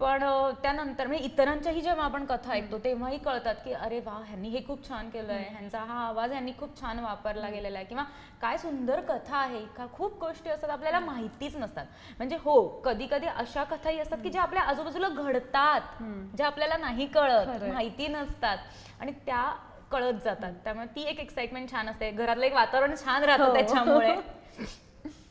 पण 0.00 0.22
त्यानंतर 0.62 1.06
म्हणजे 1.06 1.24
इतरांच्याही 1.24 1.80
जेव्हा 1.80 2.04
आपण 2.04 2.24
कथा 2.24 2.52
ऐकतो 2.52 2.78
तेव्हाही 2.78 3.16
कळतात 3.18 3.54
की 3.64 3.72
अरे 3.72 3.98
वा 4.00 4.12
ह्यांनी 4.26 4.48
हे 4.48 4.60
खूप 4.66 4.88
छान 4.88 5.08
केलंय 5.10 5.42
ह्यांचा 5.50 5.78
हा 5.78 5.98
आवाज 6.06 6.30
ह्यांनी 6.30 6.52
खूप 6.58 6.80
छान 6.80 6.98
वापरला 6.98 7.48
गेलेला 7.48 7.78
आहे. 7.78 7.86
किंवा 7.86 8.04
काय 8.42 8.56
सुंदर 8.58 9.00
कथा 9.00 9.36
आहे 9.36 9.64
का 9.76 9.86
खूप 9.92 10.18
गोष्टी 10.20 10.50
असतात 10.50 10.70
आपल्याला 10.70 11.00
माहितीच 11.00 11.56
नसतात. 11.56 11.86
म्हणजे 12.18 12.36
हो 12.44 12.60
कधी 12.84 13.06
कधी 13.10 13.26
अशा 13.26 13.64
कथाही 13.64 13.98
असतात 14.00 14.18
की 14.22 14.30
ज्या 14.30 14.42
आपल्या 14.42 14.62
आजूबाजूला 14.64 15.08
घडतात 15.08 16.02
ज्या 16.36 16.46
आपल्याला 16.46 16.76
नाही 16.76 17.06
कळत. 17.08 17.62
माहिती 17.64 18.08
नसतात 18.08 18.58
आणि 19.00 19.12
त्या 19.26 19.44
कळत 19.92 20.24
जातात. 20.24 20.52
त्यामुळे 20.64 20.86
ती 20.96 21.02
एक 21.02 21.20
एक्साइटमेंट 21.20 21.70
छान 21.70 21.88
असते. 21.88 22.10
घरातलं 22.10 22.44
एक 22.46 22.54
वातावरण 22.54 22.94
छान 22.96 23.24
राहतं 23.24 23.44
हो. 23.44 23.54
त्याच्यामुळे. 23.54 24.14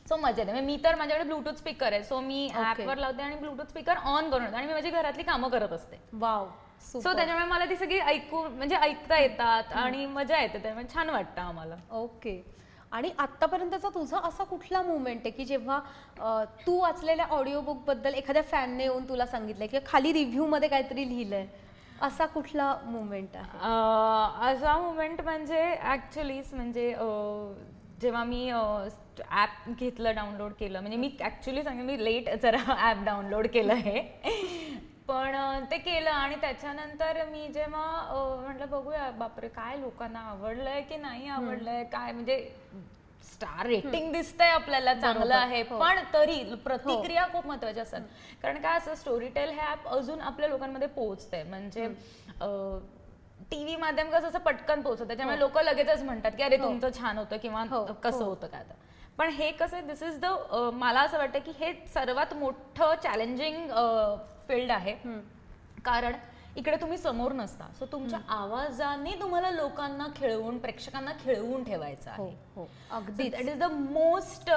सो 0.08 0.16
मजा 0.16 0.40
येते. 0.40 0.52
म्हणजे 0.52 0.66
मी 0.66 0.76
तर 0.84 0.94
माझ्याकडे 0.96 1.24
ब्लूटूथ 1.24 1.58
स्पीकर 1.58 1.92
आहे. 1.92 2.02
सो 2.02 2.20
मी. 2.20 2.48
ऍपवर 2.56 2.96
लावते 2.98 3.22
आणि 3.22 3.34
ब्लूटूथ 3.36 3.70
स्पीकर 3.70 3.96
ऑन 4.04 4.30
करून 4.30 4.54
आणि 4.54 4.66
मी 4.66 4.72
माझी 4.72 4.90
घरातली 4.90 5.22
कामं 5.22 5.48
करत 5.50 5.72
असते. 5.72 6.00
वाव 6.12 6.46
सो 6.84 7.00
त्याच्यामुळे 7.02 7.46
मला 7.46 7.64
ती 7.70 7.76
सगळी 7.76 7.98
ऐकू 8.00 8.42
म्हणजे 8.48 8.76
ऐकता 8.76 9.18
येतात 9.18 9.72
आणि 9.76 10.04
मजा 10.06 10.40
येते. 10.40 10.58
त्यामुळे 10.62 10.84
छान 10.94 11.10
वाटतं 11.10 11.40
आम्हाला. 11.42 11.76
ओके 11.98 12.42
आणि 12.92 13.10
आतापर्यंतचा 13.18 13.88
तुझा 13.94 14.18
असा 14.24 14.44
कुठला 14.44 14.80
मुवमेंट 14.82 15.20
आहे 15.20 15.30
की 15.30 15.44
जेव्हा 15.44 16.44
तू 16.66 16.78
वाचलेल्या 16.80 17.26
ऑडिओ 17.30 17.60
बुकबद्दल 17.60 18.14
एखाद्या 18.14 18.42
फॅनने 18.50 18.82
येऊन 18.84 19.08
तुला 19.08 19.26
सांगितलंय 19.26 19.66
किंवा 19.66 19.90
खाली 19.90 20.12
रिव्ह्यू 20.12 20.46
मध्ये 20.46 20.68
काहीतरी 20.68 21.08
लिहिलंय? 21.08 21.46
असा 22.02 22.26
कुठला 22.26 22.74
मुवमेंट 22.84 23.36
आहे? 23.36 23.58
असा 24.52 24.76
मुमेंट 24.78 25.20
म्हणजे 25.20 25.60
ऍक्च्युलीच 25.92 26.54
म्हणजे 26.54 26.90
जेव्हा 28.00 28.24
मी 28.24 28.50
ॲप 29.30 29.68
घेतलं 29.70 30.14
डाउनलोड 30.14 30.52
केलं. 30.52 30.80
म्हणजे 30.80 30.96
मी 30.96 31.10
ऍक्च्युली 31.24 31.62
सांगेन 31.62 31.86
मी 31.86 32.04
लेट 32.04 32.28
जरा 32.42 32.58
ॲप 32.76 33.04
डाउनलोड 33.04 33.46
केलं 33.46 33.72
आहे. 33.72 34.00
पण 35.08 35.36
ते 35.70 35.76
केलं 35.78 36.10
आणि 36.10 36.36
त्याच्यानंतर 36.40 37.24
मी 37.30 37.46
जेव्हा 37.48 37.84
म्हटलं 38.42 38.70
बघूया 38.70 39.10
बापरे 39.18 39.48
काय 39.48 39.76
लोकांना 39.80 40.20
आवडलंय 40.20 40.80
की 40.82 40.96
नाही 40.96 41.28
आवडलंय? 41.28 41.84
काय 41.84 42.12
म्हणजे 42.12 42.36
स्टार 43.24 43.66
रेटिंग 43.66 44.10
दिसतंय 44.12 44.50
आपल्याला 44.50 44.94
चांगलं 44.94 45.34
आहे. 45.34 45.60
हो. 45.62 45.78
पण 45.80 45.98
तरी 46.14 46.42
प्रतिक्रिया 46.64 47.26
खूप 47.32 47.46
महत्त्वाच्या 47.46 47.82
असतात. 47.82 48.00
कारण 48.42 48.60
काय 48.62 48.76
असं 48.78 48.94
स्टोरी 48.94 49.28
टेल 49.28 49.50
हे 49.50 49.70
ऍप 49.70 49.88
अजून 49.88 50.20
आपल्या 50.20 50.48
लोकांमध्ये 50.48 50.88
पोहोचतंय. 50.88 51.42
म्हणजे 51.44 51.86
टीव्ही 53.50 53.76
माध्यम 53.76 54.10
कसं 54.10 54.28
असं 54.28 54.38
पटकन 54.38 54.80
पोहोचत. 54.82 55.06
त्याच्यामुळे 55.06 55.38
लोक 55.38 55.58
लगेचच 55.58 56.02
म्हणतात 56.02 56.32
की 56.36 56.42
अरे 56.42 56.56
तुमचं 56.56 56.90
छान 56.98 57.18
होतं 57.18 57.36
किंवा 57.36 57.64
हो, 57.70 57.84
कसं 57.94 58.24
हो. 58.24 58.28
होतं 58.30 58.46
काय 58.46 58.62
तर 58.62 58.86
पण 59.18 59.28
हे 59.34 59.50
कसं 59.60 59.86
दिस 59.86 60.02
इज 60.02 60.18
द 60.20 60.26
मला 60.74 61.00
असं 61.00 61.18
वाटतं 61.18 61.38
की 61.44 61.52
हे 61.60 61.72
सर्वात 61.94 62.34
मोठं 62.34 62.94
चॅलेंजिंग 63.02 63.68
फील्ड 64.48 64.70
आहे. 64.70 64.94
कारण 65.84 66.14
इकडे 66.56 66.76
तुम्ही 66.80 66.98
समोर 66.98 67.32
नसता. 67.32 67.66
सो 67.78 67.86
तुमच्या 67.92 68.18
आवाजाने 68.34 69.14
तुम्हाला 69.20 69.50
लोकांना 69.50 70.06
खेळवून 70.16 70.58
प्रेक्षकांना 70.58 71.12
खेळवून 71.24 71.64
ठेवायचं 71.64 72.10
आहे. 72.10 72.34
हो 72.56 72.68
अगदी 72.90 73.28
दॅट 73.28 73.48
इज 73.48 73.58
द 73.58 73.70
मोस्ट 73.72 74.50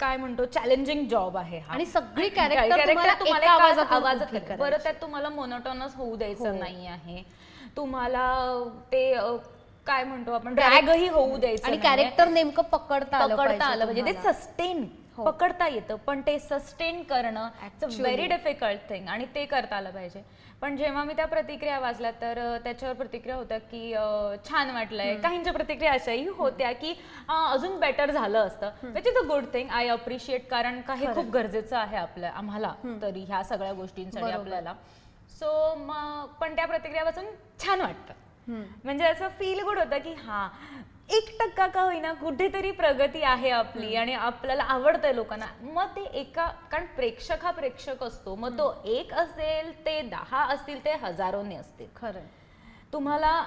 काय 0.00 0.16
म्हणतो 0.16 0.44
चॅलेंजिंग 0.44 1.06
जॉब 1.08 1.36
आहे 1.36 1.58
आणि 1.68 1.86
सगळी 1.86 2.28
कॅरेक्टर 2.28 3.14
तुम्हाला 3.20 3.50
आवाजात. 3.50 4.56
बरं 4.58 4.76
त्यात 4.82 4.94
तुम्हाला 5.02 5.28
मोनोटॉनस 5.28 5.94
होऊ 5.96 6.16
द्यायचं 6.16 6.48
हो. 6.48 6.58
नाही 6.58 6.86
आहे 6.86 7.22
तुम्हाला 7.76 8.28
ते 8.92 9.12
काय 9.86 10.04
म्हणतो 10.04 10.32
आपण 10.32 10.54
ड्रॅगही 10.54 11.08
होऊ 11.08 11.36
द्यायचं 11.36 11.66
आणि. 11.66 11.76
कॅरेक्टर 11.76 12.28
नेमकं 12.28 12.62
पकडता 12.62 13.16
आलं 13.16 13.36
पकडता 13.36 13.64
आलं 13.64 13.84
पाहिजे. 13.84 14.02
ते. 14.02 14.32
सस्टेन 14.32 14.84
हो. 15.16 15.24
पकडता 15.24 15.66
येतं 15.68 15.96
पण 15.96 16.20
ते 16.20 16.38
सस्टेन 16.38 17.02
करणं 17.02 17.48
Actually. 17.66 18.00
व्हेरी 18.00 18.26
डिफिकल्ट 18.26 18.88
थिंग 18.88 19.08
आणि 19.08 19.26
ते 19.34 19.44
करता 19.44 19.76
आलं 19.76 19.90
पाहिजे. 19.90 20.22
पण 20.60 20.76
जेव्हा 20.76 21.02
मी 21.04 21.12
त्या 21.12 21.26
प्रतिक्रिया 21.26 21.78
वाचल्या 21.78 22.10
तर 22.20 22.38
अ, 22.38 22.56
त्याच्यावर 22.64 22.94
प्रतिक्रिया 22.94 23.36
होत्या 23.36 23.58
की 23.58 23.92
अ, 23.94 24.34
छान 24.48 24.70
वाटलंय. 24.70 25.14
काहींच्या 25.16 25.52
प्रतिक्रिया 25.52 25.92
अशाही 25.92 26.26
होत्या 26.28 26.72
की 26.72 26.94
अ, 27.28 27.32
अजून 27.52 27.78
बेटर 27.80 28.10
झालं 28.10 28.38
असतं. 28.38 28.70
Which 28.84 29.06
is 29.06 29.16
a 29.16 29.26
good 29.26 29.44
thing 29.54 29.70
I 29.70 29.88
appreciate 29.88 30.48
कारण 30.50 30.80
का 30.80 30.94
हे 30.94 31.06
खूप 31.14 31.30
गरजेचं 31.30 31.76
आहे 31.76 31.96
आपल्या 31.96 32.30
आम्हाला. 32.30 32.74
तरी 33.02 33.24
ह्या 33.24 33.42
सगळ्या 33.42 33.72
गोष्टींसाठी. 33.72 34.30
आपल्याला. 34.32 34.74
सो 35.30 35.74
पण 36.40 36.54
त्या 36.56 36.66
प्रतिक्रिया 36.66 37.04
वाचून 37.04 37.24
छान 37.64 37.80
वाटतं. 37.80 38.14
म्हणजे 38.48 39.04
असं 39.04 39.28
फील 39.38 39.60
गुड 39.64 39.78
होतं 39.78 39.98
की 39.98 40.12
हा 40.14 40.48
एक 41.10 41.28
टक्का 41.40 41.66
का 41.66 41.82
होईना 41.82 42.12
कुठेतरी 42.12 42.70
प्रगती 42.70 43.22
आहे 43.22 43.50
आपली 43.50 43.94
आणि 43.96 44.12
आपल्याला 44.14 44.62
आवडतंय 44.64 45.12
लोकांना. 45.14 45.46
मग 45.62 45.88
ते 45.96 46.02
एका 46.12 46.46
कारण 46.70 46.86
प्रेक्षक 46.96 47.44
हा 47.44 47.50
प्रेक्षक 47.50 48.02
असतो 48.02 48.34
मग 48.34 48.58
तो 48.58 48.72
एक 48.84 49.12
असेल 49.14 49.72
ते 49.86 50.00
दहा 50.02 50.44
असतील 50.54 50.84
ते 50.84 50.92
हजारोने 51.02 51.56
असतील. 51.56 51.86
खरं 51.96 52.20
तुम्हाला 52.92 53.42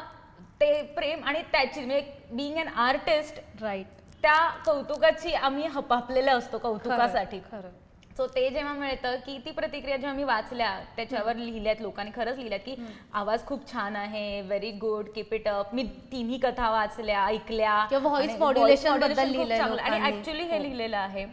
ते 0.62 0.82
प्रेम 0.96 1.24
आणि 1.24 1.42
त्याची 1.52 1.86
म्हणजे 1.86 2.28
बिईंग 2.32 2.58
अन 2.58 2.68
आर्टिस्ट 2.68 3.40
राईट 3.62 3.88
त्या 4.24 4.48
कौतुकाची 4.66 5.34
आम्ही 5.34 5.66
हपापलेलं 5.68 6.38
असतो 6.38 6.58
कौतुकासाठी. 6.58 7.40
खरं 7.52 7.70
सो 8.18 8.26
ते 8.28 8.50
जेव्हा 8.50 8.74
मिळतं 8.74 9.16
की 9.26 9.38
ती 9.46 9.52
प्रतिक्रिया 9.52 9.96
जेव्हा 9.98 10.16
मी 10.16 10.24
वाचल्या 10.24 10.70
त्याच्यावर 10.96 11.36
लिहिल्यात 11.36 11.82
लोकांनी 11.82 12.12
खरंच 12.16 12.38
लिहिल्यात 12.38 12.60
की 12.66 12.76
आवाज 13.14 13.46
खूप 13.46 13.72
छान 13.72 13.96
आहे 13.96 14.42
very 14.42 14.72
good 14.72 15.10
keep 15.16 15.34
it 15.34 15.48
up 15.48 15.74
मी 15.76 15.84
तिन्ही 16.12 16.38
कथा 16.38 16.70
वाचल्या 16.72 17.26
ऐकल्या. 17.26 17.74
modulation 17.92 18.40
voice 18.42 19.00
बद्दल 19.00 19.58
चांगलं. 19.58 19.82
आणि. 19.82 20.08
ऍक्च्युली 20.08 20.44
हो. 20.44 20.50
हे. 20.50 20.62
लिहिलेलं 20.64 20.98
आहे. 20.98 21.26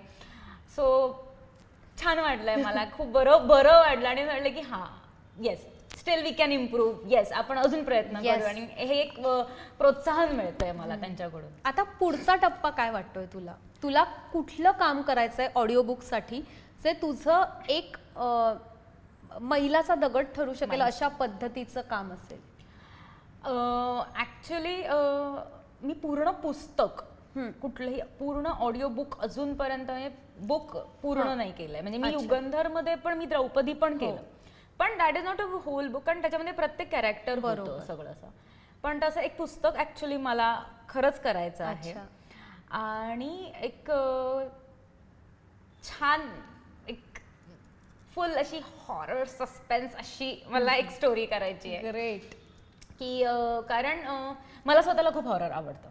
सो 0.76 0.86
छान 2.02 2.18
वाटलंय 2.18 2.56
मला. 2.56 2.84
खूप 2.96 3.06
बरं 3.06 3.46
बरं 3.48 3.78
वाटलं 3.78 4.08
आणि 4.08 4.24
वाटलं 4.24 4.48
की 4.48 4.60
हा 4.60 4.84
yes 5.40 5.66
still 5.98 6.22
we 6.22 6.30
can 6.30 6.52
improve 6.52 7.10
yes 7.10 7.32
आपण 7.32 7.58
अजून 7.58 7.84
प्रयत्न. 7.84 8.22
करू. 8.22 8.44
आणि 8.44 8.66
हे 8.76 8.98
एक 9.00 9.20
प्रोत्साहन 9.78 10.34
मिळतंय 10.36 10.72
मला 10.72 10.96
त्यांच्याकडून. 10.96 11.50
आता 11.64 11.82
पुढचा 11.82 12.34
टप्पा 12.34 12.70
काय 12.70 12.90
वाटतोय 12.90 13.26
तुला? 13.26 13.54
तुला 13.82 14.02
कुठलं 14.32 14.70
काम 14.70 15.02
करायचंय 15.02 15.48
ऑडिओ 15.54 15.82
बुकसाठी? 15.82 16.42
जे 16.84 16.92
तुझं 16.92 17.44
एक 17.70 17.96
अं, 18.16 18.56
मैलाचा 19.42 19.94
दगड 19.94 20.26
ठरू 20.36 20.54
शकेल 20.54 20.80
अशा 20.82 21.08
पद्धतीचं 21.16 21.80
काम 21.80 22.12
असेल 22.12 22.40
ऍक्च्युली 24.20 24.76
मी 25.82 25.92
पूर्ण 26.02 26.30
पुस्तक 26.42 27.02
कुठलंही 27.62 28.00
पूर्ण 28.18 28.46
ऑडिओ 28.60 28.88
बुक 28.88 29.18
अजूनपर्यंत 29.20 29.90
बुक 30.46 30.76
पूर्ण 31.02 31.36
नाही 31.36 31.52
केलंय 31.52 31.80
म्हणजे 31.80 31.98
मी 31.98 32.08
अच्छा. 32.08 32.18
हो. 32.18 32.22
युगंधरमध्ये 32.24 32.94
पण 32.94 33.16
मी 33.18 33.26
द्रौपदी 33.26 33.72
पण 33.72 33.96
केलं 33.98 34.22
पण 34.80 34.96
that 34.98 35.16
is 35.16 35.24
not 35.24 35.40
a 35.40 35.44
whole 35.64 35.88
book 35.88 36.02
कारण 36.02 36.20
त्याच्यामध्ये 36.20 36.52
प्रत्येक 36.52 36.90
कॅरेक्टर 36.90 37.38
बरोबर. 37.38 37.78
सगळं 37.78 38.10
असं 38.10 38.28
पण 38.82 38.98
तसं 39.02 39.20
एक 39.20 39.36
पुस्तक 39.36 39.76
ऍक्च्युली 39.78 40.16
मला 40.18 40.54
खरंच 40.88 41.20
करायचं 41.20 41.64
आहे. 41.64 41.94
आणि 42.72 43.52
एक 43.60 43.90
छान 45.82 46.28
फुल 48.14 48.32
अशी 48.38 48.60
हॉरर 48.86 49.24
सस्पेन्स 49.24 49.94
अशी 49.98 50.34
मला 50.48 50.74
एक 50.76 50.90
स्टोरी 50.90 51.24
करायची 51.26 51.74
आहे. 51.74 51.90
ग्रेट 51.90 52.34
की 52.98 53.22
कारण 53.68 54.00
मला 54.66 54.82
स्वतःला 54.82 55.10
खूप 55.14 55.26
हॉरर 55.26 55.50
आवडतं. 55.50 55.88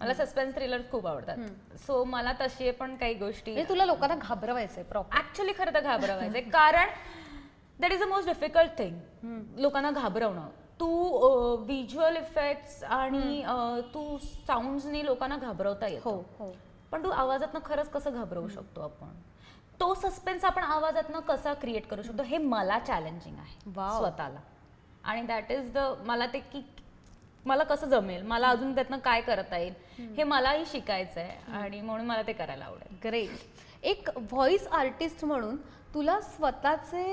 मला 0.00 0.14
सस्पेन्स 0.14 0.54
थ्रिलर 0.54 0.80
खूप 0.90 1.06
आवडतात. 1.06 1.36
सो 1.86 2.02
मला 2.04 2.32
तशी 2.40 2.70
पण 2.70 2.94
काही 2.96 3.14
गोष्टी 3.14 3.52
म्हणजे 3.52 3.68
तुला 3.68 3.84
लोकांना 3.84 4.14
घाबरवायचंय 4.16 4.82
प्रॉपर 4.84 5.18
ऍक्च्युली 5.18 5.52
खरं 5.58 5.74
तर 5.74 5.80
घाबरवायचंय. 5.80 6.40
कारण 6.52 6.88
that 7.78 7.92
is 7.92 8.02
a 8.02 8.06
most 8.06 8.28
difficult 8.28 8.78
thing 8.78 9.58
लोकांना 9.60 9.90
घाबरवणं. 9.90 10.48
तू 10.80 10.86
व्हिज्युअल 11.66 12.16
इफेक्ट्स 12.16 12.82
आणि 12.84 13.42
तू 13.94 14.18
साऊंड्सनी 14.22 15.04
लोकांना 15.04 15.36
घाबरवता 15.36 15.86
हो 15.86 15.92
येतो. 15.92 16.10
हो 16.38 16.52
पण 16.90 17.04
तू 17.04 17.10
आवाजातनं 17.10 17.60
खरंच 17.64 17.90
कसं 17.90 18.14
घाबरवू 18.14 18.48
शकतो 18.48 18.80
आपण? 18.80 19.08
तो 19.80 19.94
सस्पेन्स 19.94 20.44
आपण 20.44 20.62
आवाजातनं 20.62 21.20
कसा 21.28 21.52
क्रिएट 21.54 21.86
करू 21.88 22.02
शकतो 22.02 22.22
हे 22.22 22.38
मला 22.38 22.78
चॅलेंजिंग 22.78 23.38
आहे. 23.38 23.54
स्वतःला. 23.98 24.40
आणि 25.04 25.22
दॅट 25.22 25.50
इज 25.52 25.72
द 25.72 25.78
मला 26.06 26.26
ते 26.32 26.38
की 26.52 26.62
मला 27.46 27.64
कसं 27.64 27.86
जमेल 27.88 28.22
मला 28.26 28.48
अजून 28.48 28.74
त्यातनं 28.74 28.98
काय 28.98 29.20
करता 29.20 29.58
येईल 29.58 29.74
हे 30.16 30.24
मलाही 30.24 30.64
शिकायचं 30.70 31.20
आहे 31.20 31.52
आणि 31.58 31.80
म्हणून 31.80 32.06
मला 32.06 32.22
ते 32.22 32.32
करायला 32.32 32.64
आवडेल. 32.64 32.96
ग्रेट 33.04 33.84
एक 33.86 34.08
व्हॉइस 34.16 34.66
आर्टिस्ट 34.68 35.24
म्हणून 35.24 35.56
तुला 35.94 36.20
स्वतःचे 36.20 37.04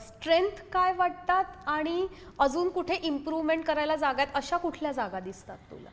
स्ट्रेंथ 0.00 0.62
काय 0.72 0.92
वाटतात 0.96 1.44
आणि 1.66 2.06
अजून 2.38 2.68
कुठे 2.70 2.94
इम्प्रूव्हमेंट 3.02 3.64
करायला 3.64 3.96
जागा 3.96 4.22
आहेत 4.22 4.36
अशा 4.36 4.56
कुठल्या 4.56 4.92
जागा 4.92 5.20
दिसतात 5.20 5.58
तुला? 5.70 5.90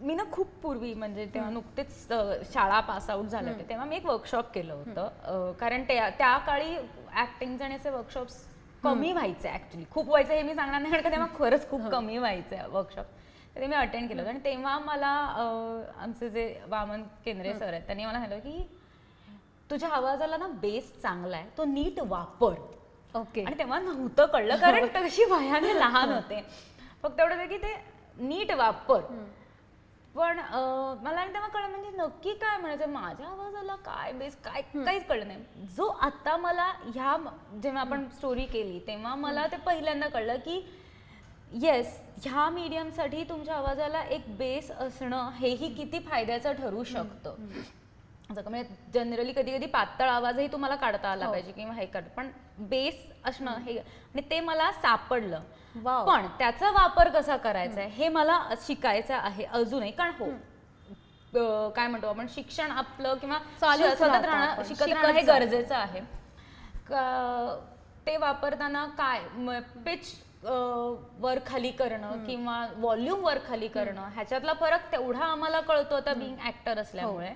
मी 0.00 0.14
ना 0.14 0.22
खूप 0.32 0.48
पूर्वी 0.62 0.92
म्हणजे 0.94 1.24
तेव्हा 1.34 1.50
नुकतेच 1.50 2.06
शाळा 2.52 2.80
पास 2.80 3.08
आउट 3.10 3.26
झाले 3.26 3.50
होते 3.50 3.68
तेव्हा 3.68 3.84
मी 3.86 3.96
एक 3.96 4.06
वर्कशॉप 4.06 4.52
केलं 4.54 4.72
होतं. 4.74 5.52
कारण 5.60 5.84
त्या 5.88 6.36
काळी 6.38 6.76
ऍक्टिंगचे 7.20 7.64
आणि 7.64 7.74
असे 7.74 7.90
वर्कशॉप्स 7.90 8.36
कमी 8.84 9.12
व्हायचे 9.12 9.48
ऍक्च्युली 9.48 9.84
खूप 9.90 10.08
व्हायचं 10.08 10.32
हे 10.32 10.42
मी 10.42 10.54
सांगणार 10.54 10.80
नाही 10.80 10.92
कारण 10.92 11.04
का 11.04 11.10
तेव्हा 11.10 11.26
खरंच 11.38 11.68
खूप 11.70 11.86
कमी 11.92 12.18
व्हायचे 12.18 12.58
वर्कशॉप 12.70 13.06
तर 13.54 13.60
ते 13.60 13.66
मी 13.66 13.74
अटेंड 13.76 14.08
केलं 14.08 14.20
होतं. 14.20 14.30
आणि 14.30 14.40
तेव्हा 14.44 14.78
मला 14.78 15.08
आमचे 15.98 16.28
जे 16.30 16.44
वामन 16.68 17.02
केंद्रे 17.24 17.54
सर 17.54 17.72
आहेत 17.72 17.82
त्यांनी 17.86 18.04
मला 18.04 18.18
सांगितलं 18.18 18.40
की 18.40 18.66
तुझ्या 19.70 19.88
आवाजाला 19.88 20.36
ना 20.36 20.46
बेस 20.60 20.92
चांगला 21.02 21.36
आहे 21.36 21.48
तो 21.58 21.64
नीट 21.64 22.00
वापर. 22.00 22.54
ओके. 23.14 23.42
आणि 23.44 23.58
तेव्हा 23.58 23.78
नव्हतं 23.78 24.26
कळलं 24.26 24.56
कारण 24.56 24.86
तशी 24.96 25.24
वयाने 25.30 25.74
लहान 25.78 26.12
होते. 26.12 26.42
फक्त 27.02 27.20
एवढं 27.20 27.46
की 27.46 27.56
ते 27.58 27.74
नीट 28.18 28.52
वापर. 28.52 29.00
पण 30.16 30.38
मला 31.02 31.20
आणि 31.20 31.32
तेव्हा 31.32 31.48
कळलं 31.48 31.68
म्हणजे 31.68 31.90
नक्की 31.96 32.32
काय 32.34 32.56
म्हणायचं 32.56 32.88
माझ्या 32.90 33.26
आवाजाला 33.26 33.74
काय 33.76 34.12
बेस 34.12 34.36
काय 34.44 34.62
काहीच 34.74 35.06
कळलं 35.06 35.26
नाही. 35.28 35.66
जो 35.76 35.86
आता 36.02 36.36
मला 36.36 36.64
ह्या 36.84 37.16
जेव्हा 37.62 37.80
आपण 37.80 38.06
स्टोरी 38.08 38.44
केली 38.46 38.78
तेव्हा 38.86 39.14
मला 39.14 39.46
ते 39.46 39.56
पहिल्यांदा 39.56 40.08
कळलं 40.08 40.36
की 40.36 40.60
येस 41.54 41.98
ह्या 42.22 42.48
मीडियमसाठी 42.50 43.22
तुमच्या 43.24 43.54
आवाजाला 43.54 44.02
एक 44.02 44.36
बेस 44.38 44.70
असणं 44.70 45.28
हेही 45.34 45.72
किती 45.74 45.98
फायद्याचं 46.00 46.52
ठरू 46.52 46.82
शकतं. 46.84 47.34
म्हणजे 48.30 48.62
जनरली 48.94 49.32
कधी 49.32 49.52
कधी 49.52 49.66
पातळ 49.66 50.08
आवाजही 50.08 50.46
तुम्हाला 50.52 50.76
काढता 50.76 51.08
आला 51.08 51.28
पाहिजे 51.30 51.52
किंवा 51.52 51.74
हे 51.74 51.86
काढ. 51.86 52.04
पण 52.16 52.30
बेस 52.68 52.94
असणं 53.24 53.58
हे 53.66 53.78
आणि 53.78 54.22
ते 54.30 54.40
मला 54.40 54.70
सापडलं. 54.72 55.40
पण 56.06 56.26
त्याचा 56.38 56.70
वापर 56.70 57.08
कसा 57.10 57.36
करायचा 57.36 57.80
आहे 57.80 57.88
हे 57.94 58.08
मला 58.08 58.38
शिकायचं 58.66 59.14
आहे 59.14 59.44
अजूनही. 59.44 59.90
कारण 59.90 60.12
हो 60.20 61.68
काय 61.70 61.86
म्हणतो 61.86 62.06
आपण? 62.06 62.26
शिक्षण 62.34 62.70
आपलं 62.70 63.14
किंवा 63.14 63.38
सतत 63.94 64.24
राहणं 64.24 64.62
शिकत 64.64 64.82
राहणं 64.92 65.08
हे. 65.08 65.22
गरजेचं 65.22 65.74
आहे. 65.74 66.00
ते 68.06 68.16
वापरताना 68.16 68.84
काय? 68.98 69.20
पिच 69.84 70.14
वर 71.20 71.38
खाली 71.46 71.70
करणं 71.70 72.24
किंवा 72.26 72.64
व्हॉल्यूम 72.76 73.24
वर 73.24 73.38
खाली 73.48 73.68
करणं 73.68 74.08
ह्याच्यातला 74.14 74.52
फरक 74.52 74.90
तेवढा 74.92 75.24
आम्हाला 75.24 75.60
कळतो 75.60 75.94
आता 75.94 76.14
बिंग 76.14 76.36
ऍक्टर 76.46 76.78
असल्यामुळे. 76.78 77.32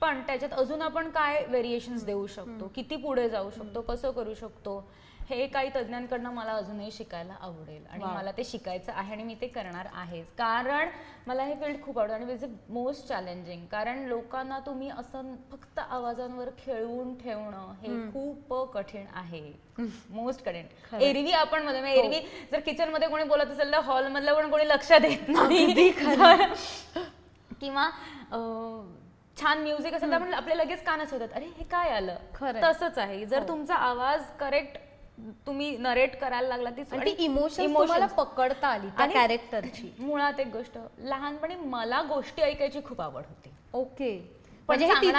पण 0.00 0.20
त्याच्यात 0.20 0.52
अजून 0.52 0.82
आपण 0.82 1.10
काय 1.10 1.44
व्हेरिएशन्स 1.48 2.04
देऊ 2.04 2.26
शकतो? 2.26 2.70
किती 2.74 2.96
पुढे 2.96 3.28
जाऊ 3.28 3.50
शकतो? 3.50 3.80
कसं 3.80 4.10
करू 4.10 4.34
शकतो? 4.34 4.90
हे 5.30 5.46
काही 5.46 5.70
तज्ज्ञांकडनं 5.74 6.30
मला 6.30 6.52
अजूनही 6.52 6.90
शिकायला 6.90 7.34
आवडेल 7.40 7.86
आणि. 7.90 8.04
मला 8.04 8.30
ते 8.30 8.44
शिकायचं 8.44 8.92
आहे 8.92 9.12
आणि 9.12 9.22
मी 9.22 9.34
ते 9.40 9.46
करणार 9.46 9.86
आहेच. 9.92 10.26
कारण 10.38 10.88
मला 11.26 11.44
हे 11.44 11.54
फील्ड 11.54 11.82
खूप 11.82 11.98
आवडतं 11.98 12.14
आणि 12.14 12.32
इज 12.32 12.44
अ 12.44 12.48
मोस्ट 12.68 13.08
चॅलेंजिंग 13.08 13.66
कारण 13.66 13.98
लोकांना 14.04 14.58
तुम्ही 14.58 14.88
असं 14.90 15.34
फक्त 15.52 15.78
आवाजांवर 15.78 16.48
खेळवून 16.58 17.14
ठेवणं 17.14 17.72
हे 17.82 17.96
खूप 18.12 18.54
कठीण 18.74 19.04
आहे. 19.14 19.42
मोस्ट 20.10 20.44
कठीण. 20.44 20.66
एरवी 21.00 21.32
आपण 21.32 21.62
मध्ये 21.62 21.80
म्हणजे 21.80 22.00
एरवी 22.00 22.20
जर 22.52 22.60
किचनमध्ये 22.60 23.08
कोणी 23.08 23.24
बोलत 23.24 23.50
असेल 23.50 23.72
तर 23.72 23.78
हॉल 23.78 24.06
मधलं 24.06 24.34
पण 24.34 24.50
कोणी 24.50 24.68
लक्ष 24.68 24.92
देत 24.92 25.28
नाही. 25.28 25.90
किंवा 27.60 27.88
छान 29.40 29.62
म्युझिक 29.62 29.94
असेल 29.94 30.10
तर 30.10 30.14
आपण 30.14 30.34
आपले 30.34 30.56
लगेच 30.58 30.84
कानच 30.84 31.12
होतात. 31.12 31.28
अरे 31.34 31.46
हे 31.46 31.64
काय 31.64 31.90
आलं? 31.90 32.16
खरंय. 32.34 32.62
तसंच 32.64 32.98
आहे. 32.98 33.24
जर 33.26 33.48
तुमचा 33.48 33.74
आवाज 33.74 34.20
करेक्ट 34.40 34.78
तुम्ही 35.46 35.76
नरेट 35.76 36.20
करायला 36.20 36.48
लागला 36.48 36.70
ती 36.70 36.82
इमोशन. 37.18 37.62
तुम्हाला 37.74 38.06
पकडता 38.06 38.68
आली 38.68 38.86
त्या 38.86 39.06
कॅरेक्टरची 39.14 39.90
मुळात 40.00 40.40
एक 40.40 40.46
गोष्ट 40.46 40.78
लहानपणी 40.98 41.54
मला 41.54 42.02
गोष्टी 42.02 42.42
ऐकायची 42.42 42.80
खूप 42.84 43.00
आवड 43.00 43.22
होती. 43.28 43.50
ओके. 43.72 44.38
पण 44.68 44.78
म्हणजे 44.78 44.86
हे 44.86 45.12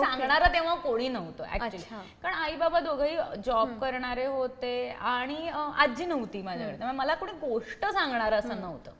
सांगणारं. 0.00 0.44
हा, 0.44 0.52
तेव्हा 0.52 0.74
कोणी 0.74 1.08
नव्हतं 1.08 1.44
ऍक्च्युली. 1.44 1.76
कारण 2.22 2.34
आई 2.34 2.56
बाबा 2.56 2.80
दोघंही 2.80 3.16
जॉब 3.44 3.68
करणारे 3.80 4.26
होते 4.26 4.88
आणि 4.88 5.48
आजी 5.76 6.04
नव्हती 6.04 6.42
माझ्याकडे. 6.42 6.78
त्यामुळे 6.78 6.96
मला 6.98 7.14
कोणी 7.14 7.32
गोष्ट 7.32 7.86
सांगणार 7.86 8.32
असं 8.32 8.60
नव्हतं. 8.60 8.90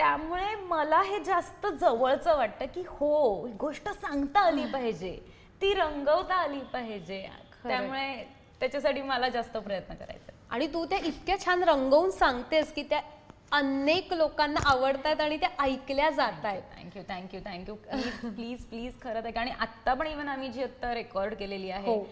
त्यामुळे 0.00 0.54
मला 0.54 1.00
हे 1.02 1.18
जास्त 1.18 1.66
जवळचं 1.80 2.36
वाटतं 2.36 2.66
की 2.66 2.82
हो 2.90 3.46
गोष्ट 3.60 3.88
सांगता 3.88 4.40
आली 4.40 4.64
पाहिजे. 4.64 5.10
ती 5.62 5.72
रंगवता 5.74 6.34
आली 6.34 6.60
पाहिजे. 6.72 7.20
त्यामुळे 7.62 8.24
त्याच्यासाठी 8.60 9.02
मला 9.02 9.28
जास्त 9.28 9.56
प्रयत्न 9.56 9.94
करायचा 9.94 10.32
आणि 10.50 10.66
तू 10.66 10.84
त्या 10.86 10.98
इतक्या 10.98 11.36
छान 11.44 11.62
रंगवून 11.62 12.10
सांगतेस 12.10 12.72
की 12.72 12.82
त्या 12.82 13.00
अनेक 13.52 14.12
लोकांना 14.12 14.60
आवडतात 14.64 15.20
आणि 15.20 15.36
त्या 15.36 15.48
ऐकल्या 15.62 16.10
जात 16.10 16.44
आहेत 16.44 16.62
thank you 16.76 17.02
thank you 17.08 17.40
thank you 17.44 17.74
please 18.30 18.64
please 18.64 19.00
खरं 19.02 19.20
आहे 19.24 19.38
आणि 19.38 19.50
आत्ता 19.60 19.94
पण 19.94 20.06
इव्हन 20.06 20.28
आम्ही 20.28 20.48
जी 20.48 20.62
आत्ता 20.62 20.94
रेकॉर्ड 20.94 21.34
केलेली 21.34 21.70
आहे 21.70 21.86
हो. 21.86 22.04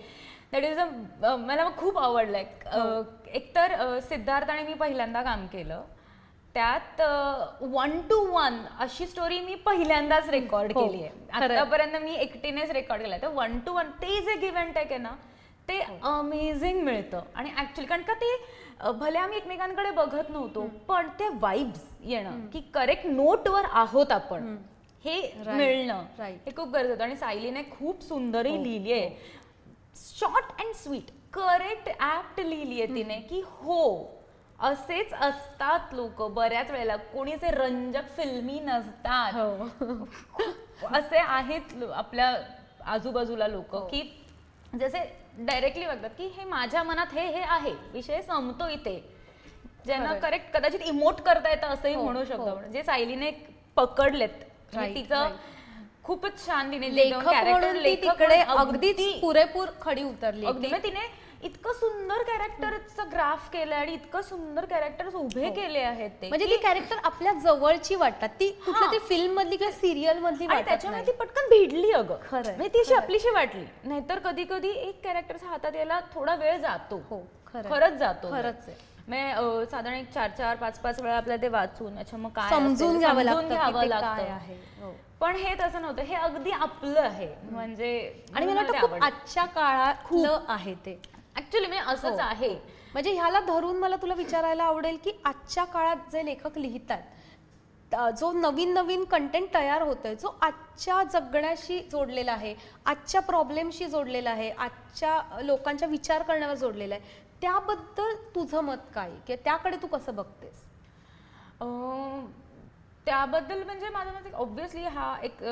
दॅट 0.53 0.65
इज 0.65 0.79
अ 1.25 1.37
मला 1.37 1.69
खूप 1.77 1.99
आवडलंय 1.99 2.45
अ, 2.67 3.01
एकतर 3.29 3.99
सिद्धार्थ 4.09 4.51
आणि 4.51 4.63
मी 4.63 4.75
पहिल्यांदा 4.75 5.23
काम 5.23 5.47
केलं. 5.47 5.83
त्यात 6.59 7.01
वन 7.73 8.01
टू 8.09 8.17
वन 8.27 8.55
अशी 8.81 9.07
स्टोरी 9.07 9.39
मी 9.41 9.55
पहिल्यांदाच 9.67 10.29
रेकॉर्ड 10.31 10.73
हो, 10.75 10.87
केली 10.87 11.03
आहे. 11.03 11.11
आतापर्यंत 11.33 11.97
मी 12.03 12.15
एकटीनेच 12.15 12.71
रेकॉर्ड 12.71 13.03
केलं 13.03 13.17
तर 13.23 13.29
वन 13.35 13.59
टू 13.67 13.73
वन 13.73 13.91
ते 14.03 14.21
जे 14.23 14.35
गिव्ह 14.41 14.61
अँड 14.61 14.75
टेक 14.75 14.91
आहे 14.93 14.99
ना 14.99 15.15
ते 15.69 15.79
अमेझिंग 15.81 16.83
मिळतं. 16.85 17.21
आणि 17.35 17.51
ऍक्च्युली 17.61 17.89
कारण 17.89 18.03
का 18.03 18.15
ते 18.15 18.35
भले 18.99 19.19
आम्ही 19.19 19.37
एकमेकांकडे 19.39 19.91
बघत 19.91 20.31
नव्हतो 20.31 20.67
पण 20.89 21.09
ते 21.19 21.29
वाईब्स 21.41 21.87
येणं 22.05 22.47
की 22.53 22.61
करेक्ट 22.75 23.07
नोटवर 23.07 23.67
आहोत 23.73 24.13
आपण 24.13 24.57
हे 25.05 25.21
मिळणं. 25.47 26.05
हे 26.19 26.57
खूप 26.57 26.69
गरजेचं 26.69 26.93
होतं. 26.93 27.05
आणि 27.05 27.17
सायलीने 27.17 27.63
खूप 27.71 28.03
सुंदरही 28.03 28.63
लिहिली 28.63 28.93
आहे. 28.93 29.11
Short 30.19 30.61
and 30.61 30.75
sweet 30.75 31.11
correct 31.33 31.89
act 31.89 32.41
लिहिली 32.41 32.83
आहे 32.83 32.95
तिने 32.95 33.21
की 33.31 33.43
हो 33.47 33.85
असेच 34.61 35.13
असतात 35.13 35.95
लोक 35.95 36.23
बऱ्याच 36.23 36.71
वेळेला. 36.71 36.97
कोणी 36.97 37.33
असे 37.33 37.51
रंजक 37.51 38.09
फिल्मी 38.17 38.61
नसतात. 38.61 39.33
असे 40.93 41.19
आहेत 41.19 41.83
आपल्या 41.95 42.37
आजूबाजूला 42.87 43.49
लोक 43.49 43.77
की 43.91 44.25
जसे 44.79 44.99
डायरेक्टली 45.39 45.87
बघतात 45.87 46.11
की 46.19 46.27
हे 46.27 46.45
माझ्या 46.45 46.83
मनात 46.83 47.07
हे 47.15 47.27
हे 47.27 47.41
आहे. 47.41 47.73
विषय 47.93 48.23
संपतो 48.23 48.69
इथे. 48.69 49.15
ज्यांना. 49.87 50.15
करेक्ट 50.15 50.53
कदाचित 50.53 50.81
इमोट 50.81 51.21
करता 51.21 51.51
येतं 51.51 51.67
असंही 51.67 51.95
हो, 51.95 52.03
म्हणू 52.03 52.25
शकतो 52.25 52.51
हो. 52.51 52.63
जे 52.73 52.83
सायलीने 52.83 53.31
पकडलेत. 53.77 54.29
तिचं 54.95 55.29
खूपच 56.05 56.47
छान 56.47 56.71
तिने 56.73 56.95
लेखक 56.97 57.29
म्हणून 57.29 57.77
लेखक 57.77 58.03
तिकडे 58.03 58.37
अगदी- 58.41 59.21
पुरेपूर 59.21 59.69
खडी 59.81 60.03
उतरली 60.03 60.47
अगदी. 60.47 60.71
तिने 60.83 61.28
इतकं 61.43 61.73
सुंदर 61.73 62.23
कॅरेक्टरचं 62.23 63.11
ग्राफ 63.13 63.49
केलं 63.51 63.75
आणि 63.75 63.93
इतकं 63.93 64.23
सुंदर 64.23 64.65
कॅरेक्टर 64.65 65.07
उभे 65.15 65.51
केले 65.51 65.79
आहेत 65.81 66.11
ते 66.23 66.29
म्हणजे 66.29 66.47
ती 66.47 66.57
कॅरेक्टर 66.57 66.97
आपल्या 67.05 67.33
जवळची 67.35 67.95
वाटतात. 67.95 68.29
ती 68.41 68.49
कुठल्या 68.65 68.87
हा. 68.87 68.91
तरी 68.93 68.99
फिल्म 69.09 69.35
मधली 69.35 69.57
किंवा 69.57 69.73
सिरियल 69.73 70.19
मधली 70.19 70.47
त्याच्यामुळे 70.47 71.07
ती 71.07 71.13
पटकन 71.13 71.49
भिडली 71.51 71.91
अगं. 71.93 72.17
खरंय, 72.23 72.55
म्हणजे 72.57 72.69
ती 72.75 72.81
अशी 72.81 72.95
आपलीशी 72.95 73.31
वाटली. 73.31 73.65
नाहीतर 73.85 74.19
कधी 74.19 74.45
कधी 74.45 74.71
एक 74.71 75.03
कॅरेक्टर 75.05 75.37
हातात 75.43 75.75
यायला 75.75 76.01
थोडा 76.15 76.35
वेळ 76.35 76.57
जातो. 76.59 77.01
हो. 77.11 77.21
खरंच 77.47 77.99
जातो. 77.99 78.31
खरंच 78.31 78.69
आहे. 78.69 78.77
म्हणजे 79.09 79.67
साधारण 79.71 79.97
एक 79.97 80.11
चार 80.13 80.31
चार 80.39 80.57
पाच 80.57 80.79
पाच 80.79 81.01
वेळा 81.01 81.17
आपल्याला 81.17 81.43
ते 81.43 81.49
वाचून 81.49 81.99
अच्छा 81.99 82.17
मग 82.17 82.31
काय 82.31 82.51
समजून 82.51 82.99
घ्यावं 82.99 83.23
लागतं 83.23 84.17
ते 84.19 84.57
हो. 84.83 84.93
पण 85.21 85.37
हे 85.37 85.55
तसं 85.61 85.83
नव्हतं. 85.83 86.03
हे 86.03 86.15
अगदी 86.15 86.51
आपलं 86.51 87.01
आहे. 87.01 87.29
म्हणजे 87.51 87.93
आणि 88.35 88.47
मला 88.47 88.61
वाटतं 88.63 88.81
खूप 88.81 89.03
आजच्या 89.03 89.45
काळातलं 89.45 90.45
आहे 90.49 90.75
ते. 90.87 91.01
ऍक्च्युली 91.39 91.67
म्हणजे 91.67 91.85
हो. 91.85 91.93
असंच 91.93 92.19
आहे. 92.21 92.55
म्हणजे 92.93 93.13
ह्याला 93.13 93.41
धरून 93.41 93.77
मला 93.77 93.97
तुला 93.97 94.15
विचारायला 94.15 94.65
आवडेल 94.65 94.97
की 95.05 95.11
आजच्या 95.25 95.65
काळात 95.65 96.11
जे 96.13 96.25
लेखक 96.25 96.59
लिहितात 96.59 97.03
जो 98.19 98.31
नवीन 98.33 98.73
नवीन 98.75 99.05
कंटेंट 99.05 99.47
तयार 99.55 99.83
होतोय 99.83 100.15
जो 100.15 100.29
आजच्या 100.43 101.03
जगण्याशी 101.13 101.79
जोडलेला 101.93 102.33
आहे 102.33 102.55
आजच्या 102.87 103.21
प्रॉब्लेमशी 103.23 103.87
जोडलेला 103.87 104.31
आहे 104.31 104.51
आजच्या 104.51 105.21
लोकांच्या 105.43 105.89
विचार 105.89 106.23
करण्यावर 106.23 106.55
जोडलेला 106.55 106.95
आहे 106.95 107.27
त्याबद्दल 107.41 108.15
तुझं 108.35 108.61
मत 108.61 108.77
काय? 108.95 109.11
की 109.27 109.37
त्याकडे 109.37 109.77
तू 109.83 109.87
कसं 109.87 110.15
बघतेस? 110.15 110.65
त्याबद्दल 113.19 113.63
म्हणजे 113.63 113.89
माझं 113.91 114.11
मत 114.15 114.35
ऑब्व्हियसली 114.35 114.83
हा 114.87 115.07
एक 115.23 115.43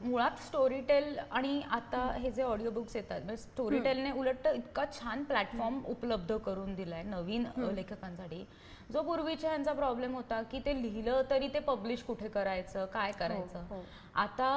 मुळात 0.00 0.40
स्टोरी 0.46 0.80
टेल 0.88 1.16
आणि 1.30 1.60
आता 1.72 2.00
हे 2.14 2.30
जे 2.30 2.42
ऑडिओ 2.42 2.70
बुक्स 2.70 2.96
येतात 2.96 3.20
म्हणजे 3.20 3.42
स्टोरी 3.42 3.78
टेलने 3.78 4.10
उलट 4.12 4.46
इतका 4.48 4.84
छान 4.92 5.22
प्लॅटफॉर्म 5.24 5.80
उपलब्ध 5.88 6.36
करून 6.36 6.74
दिलाय 6.74 7.02
नवीन 7.02 7.46
लेखकांसाठी. 7.74 8.44
जो 8.92 9.02
पूर्वीच्या 9.02 9.50
यांचा 9.50 9.72
प्रॉब्लेम 9.72 10.14
होता 10.14 10.42
की 10.42 10.60
ते 10.66 10.74
लिहिलं 10.82 11.22
तरी 11.30 11.48
ते 11.54 11.58
पब्लिश 11.66 12.02
कुठे 12.02 12.28
करायचं 12.28 12.86
काय 12.94 13.12
करायचं? 13.12 13.64
हो. 13.70 13.82
आता 14.14 14.50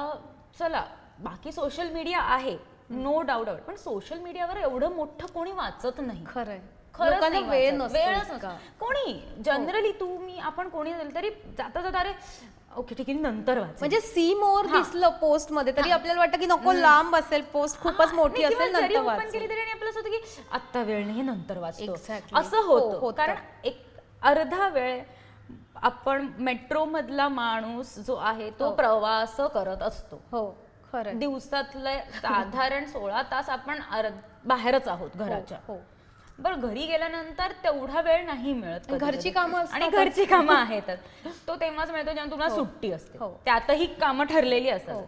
चला 0.58 0.84
बाकी 1.20 1.52
सोशल 1.52 1.92
मीडिया 1.92 2.18
आहे 2.34 2.56
नो 2.90 3.20
डाऊट 3.22 3.48
पण 3.66 3.76
सोशल 3.76 4.18
मीडियावर 4.20 4.56
एवढं 4.58 4.92
मोठं 4.92 5.26
कोणी 5.34 5.52
वाचत 5.52 6.00
नाही. 6.00 6.24
खरंय 6.26 6.60
वेळ 7.40 7.80
वेळच 7.82 8.30
कोणी? 8.80 9.12
जनरली 9.44 9.92
तू 10.00 10.06
मी 10.18 10.38
आपण 10.40 10.68
कोणी 10.68 10.92
तरी 11.14 11.30
जाता 11.58 11.80
जाता 11.80 11.98
अरे 11.98 12.12
ओके 12.78 12.94
ठीक 12.94 13.08
आहे 13.08 13.18
नंतर 13.18 13.58
वाच 13.58 13.78
म्हणजे 13.78 14.00
सी 14.00 14.34
मोर 14.34 14.66
दिसलं 14.66 15.08
पोस्टमध्ये 15.20 15.72
तरी 15.76 15.90
आपल्याला 15.90 16.20
वाटतं 16.20 16.38
की 16.38 16.46
नको 16.46 16.72
लांब 16.72 17.16
असेल 17.16 17.42
पोस्ट 17.42 17.80
खूच 17.80 18.12
मोठी 18.14 18.42
असेल 18.42 18.72
नंतर 18.72 19.00
वाच 19.00 19.32
केली 19.32 19.48
तरी 19.48 19.60
आणि 19.60 19.70
आपलं 19.70 19.90
असं 19.90 20.00
होतं 20.00 20.10
की 20.10 20.42
आत्ता 20.52 20.82
वेळ 20.82 21.04
नाही 21.04 21.16
हे 21.16 21.22
नंतर 21.22 21.58
वाचतो. 21.58 21.94
असं 22.34 22.56
हो, 22.56 22.78
होतं. 22.78 23.10
कारण 23.10 23.36
एक 23.64 23.82
अर्धा 24.22 24.68
वेळ 24.68 25.02
आपण 25.82 26.28
मेट्रो 26.38 26.84
मधला 26.84 27.28
माणूस 27.28 27.94
जो 27.98 28.14
आहे 28.14 28.50
तो 28.50 28.70
प्रवास 28.74 29.36
करत 29.54 29.82
असतो. 29.82 30.20
हो 30.32 30.50
खरं 30.92 31.18
दिवसातले 31.18 31.98
साधारण 32.22 32.84
सोळा 32.84 33.22
तास 33.22 33.48
आपण 33.48 33.80
बाहेरच 34.44 34.88
आहोत 34.88 35.16
घराच्या. 35.16 35.58
हो. 35.68 35.76
बरं 36.38 36.60
घरी 36.60 36.86
गेल्यानंतर 36.86 37.52
तेवढा 37.64 38.00
वेळ 38.00 38.24
नाही 38.26 38.52
मिळत 38.52 38.92
घरची. 38.92 39.30
कामं 39.30 39.64
आणि. 39.72 39.88
घरची 39.88 40.24
कामं 40.24 40.54
आहेतच. 40.54 40.98
तो 41.48 41.56
तेव्हाच 41.56 41.90
मिळतो 41.90 42.12
जेव्हा 42.12 42.30
तुम्हाला 42.30 42.54
सुट्टी 42.54 42.92
असते. 42.92 43.18
हो. 43.18 43.30
त्यातही 43.44 43.86
कामं 43.94 44.24
ठरलेली 44.24 44.68
असतात. 44.70 45.02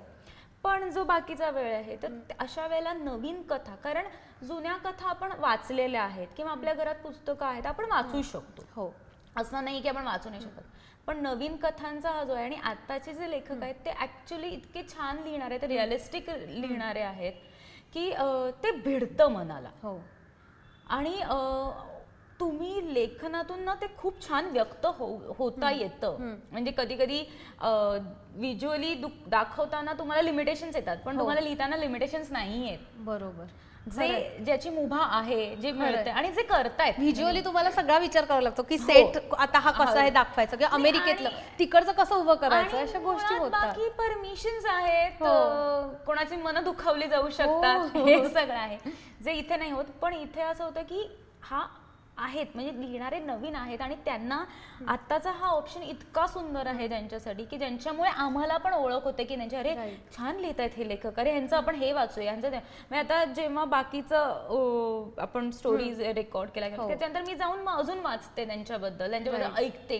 पण 0.64 0.88
जो 0.90 1.04
बाकीचा 1.04 1.50
वेळ 1.50 1.72
आहे 1.74 1.96
तर 1.96 2.08
अशा 2.38 2.66
वेळेला 2.66 2.92
नवीन 2.92 3.40
कथा 3.42 3.74
कारण 3.74 4.06
जुन्या 4.46 4.76
कथा 4.76 5.08
आपण 5.08 5.32
वाचलेल्या 5.38 6.02
आहेत 6.02 6.28
किंवा 6.36 6.52
आपल्या 6.52 6.74
घरात 6.74 6.94
पुस्तकं 6.94 7.46
आहेत 7.46 7.66
आपण 7.66 7.84
वाचू 7.84 8.22
शकतो. 8.22 8.62
हो. 8.76 8.92
असं 9.36 9.64
नाही 9.64 9.80
की 9.80 9.88
आपण 9.88 10.04
वाचू 10.04 10.30
नाही 10.30 10.42
शकत. 10.42 10.62
पण 11.06 11.22
नवीन 11.22 11.56
कथांचा 11.56 12.10
हा 12.10 12.24
जो 12.24 12.32
आहे 12.34 12.44
आणि 12.44 12.56
आत्ताचे 12.64 13.12
जे 13.14 13.30
लेखक 13.30 13.62
आहेत 13.62 13.74
ते 13.84 13.90
ऍक्च्युली 14.02 14.48
इतके 14.48 14.82
छान 14.82 15.22
लिहिणारे 15.24 15.58
ते 15.58 15.66
रिअलिस्टिक 15.68 16.30
लिहिणारे 16.30 17.00
आहेत 17.00 17.32
की 17.94 18.10
ते 18.64 18.70
भिडतं 18.70 19.30
मनाला. 19.32 19.70
हो. 19.82 19.98
आणि 20.90 21.14
अं, 21.20 21.70
तुम्ही 22.40 22.94
लेखनातून 22.94 23.61
ना 23.64 23.74
ते 23.74 23.87
खूप 23.98 24.20
छान 24.29 24.46
व्यक्त 24.50 24.87
हो 24.98 25.07
होता 25.38 25.70
येतं. 25.70 26.16
म्हणजे 26.53 26.70
कधी 26.76 26.96
कधी 26.96 27.18
व्हिज्युअली 28.35 28.94
दाखवताना 29.26 29.92
तुम्हाला 29.92 30.22
लिमिटेशन्स 30.22 30.76
येतात. 30.76 30.96
पण 30.96 31.18
तुम्हाला 31.18 31.40
लिहिताना 31.40 31.76
लिमिटेशन्स 31.76 32.31
नाही 32.33 32.66
आहेत 32.68 32.79
बरोबर. 32.98 33.44
जे 33.86 34.08
ज्याची 34.44 34.70
मुभा 34.70 34.98
आहे 35.10 35.54
जे 35.56 35.70
मिळते 35.72 36.10
आणि 36.10 36.30
जे 36.32 36.42
करतायत. 36.42 36.94
व्हिज्युअली 36.98 37.40
तुम्हाला 37.44 37.70
सगळा 37.70 37.98
विचार 37.98 38.24
करावा 38.24 38.40
लागतो 38.40 38.62
की 38.62 38.78
सेट 38.78 39.16
आता 39.38 39.58
हा 39.58 39.70
कसा 39.70 39.98
आहे 40.00 40.10
दाखवायचा 40.10 40.56
किंवा 40.56 40.74
अमेरिकेतलं 40.74 41.30
तिकडचं 41.58 41.92
कसं 41.92 42.14
उभं 42.14 42.34
करायचं 42.34 42.76
अशा 42.78 42.98
गोष्टी 42.98 43.34
होतात. 43.34 43.66
बाकी 43.66 43.88
परमिशन्स 43.98 44.66
आहेत 44.66 45.22
हो. 45.22 45.88
कोणाची 46.06 46.36
मन 46.36 46.62
दुखावली 46.64 47.08
जाऊ 47.08 47.28
शकतात 47.30 47.96
हो. 47.96 48.04
हे 48.06 48.28
सगळं 48.28 48.54
आहे. 48.54 48.78
जे 49.24 49.32
इथे 49.32 49.56
नाही 49.56 49.70
होत 49.70 49.84
पण 50.02 50.14
इथे 50.14 50.42
असं 50.42 50.64
होतं 50.64 50.82
की 50.82 51.08
हा 51.42 51.66
आहेत 52.20 52.46
म्हणजे 52.54 52.80
लिहिणारे 52.80 53.18
नवीन 53.18 53.54
आहेत 53.56 53.80
आणि 53.80 53.94
त्यांना 54.04 54.42
आत्ताचा 54.88 55.30
हा 55.30 55.48
ऑप्शन 55.48 55.83
इतका 55.83 56.26
सुंदर 56.26 56.66
आहे 56.66 56.88
त्यांच्यासाठी 56.88 57.44
की 57.44 57.59
ज्यांच्यामुळे 57.59 58.11
आम्हाला 58.11 58.56
पण 58.56 58.72
ओळख 58.74 59.04
होते 59.04 59.24
की 59.24 59.37
त्यांच्या 59.37 59.61
अरे 59.61 59.74
छान 60.16 60.37
लिहित 60.37 60.61
आहेत 60.61 60.76
हे 60.76 60.88
लेखक. 60.88 61.18
अरे 61.20 61.30
ह्यांचं 61.30 61.56
आपण 61.56 61.74
हे 61.74 61.92
वाचूया 61.92 62.30
ह्यांचं 62.30 62.50
ते- 62.52 62.61
म्हणजे 62.90 63.14
आता 63.14 63.24
जेव्हा 63.33 63.64
बाकीचं 63.66 65.11
आपण 65.18 65.50
स्टोरीज 65.50 66.00
रेकॉर्ड 66.00 66.50
केल्या 66.50 66.68
हो. 66.76 66.88
त्याच्यानंतर 66.88 67.22
मी 67.22 67.35
जाऊन 67.35 67.68
अजून 67.68 67.98
वाचते 68.00 68.46
त्यांच्याबद्दल 68.46 69.11
त्यांच्याबद्दल 69.11 69.56
ऐकते. 69.56 69.98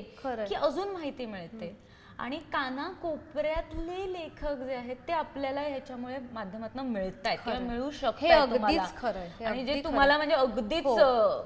की 0.48 0.54
अजून 0.56 0.88
माहिती 0.88 1.26
मिळते. 1.26 1.74
आणि 2.20 2.38
कानाकोपऱ्यातले 2.52 4.12
लेखक 4.12 4.62
जे 4.66 4.74
आहेत 4.74 4.96
ते 5.09 5.12
आपल्याला 5.12 5.61
ह्याच्यामुळे 5.61 6.16
माध्यमातून 6.33 6.87
मिळत 6.87 7.26
आहेत 7.26 7.38
किंवा 7.44 7.59
मिळू 7.59 7.85
हे 7.85 7.90
शकतात 7.92 9.14
हे 9.40 9.44
आणि 9.44 9.64
जे 9.64 9.72
अगदी 9.72 9.85
तुम्हाला 9.85 10.16
म्हणजे 10.16 10.35
अगदीच 10.35 10.87
हो, 10.87 10.94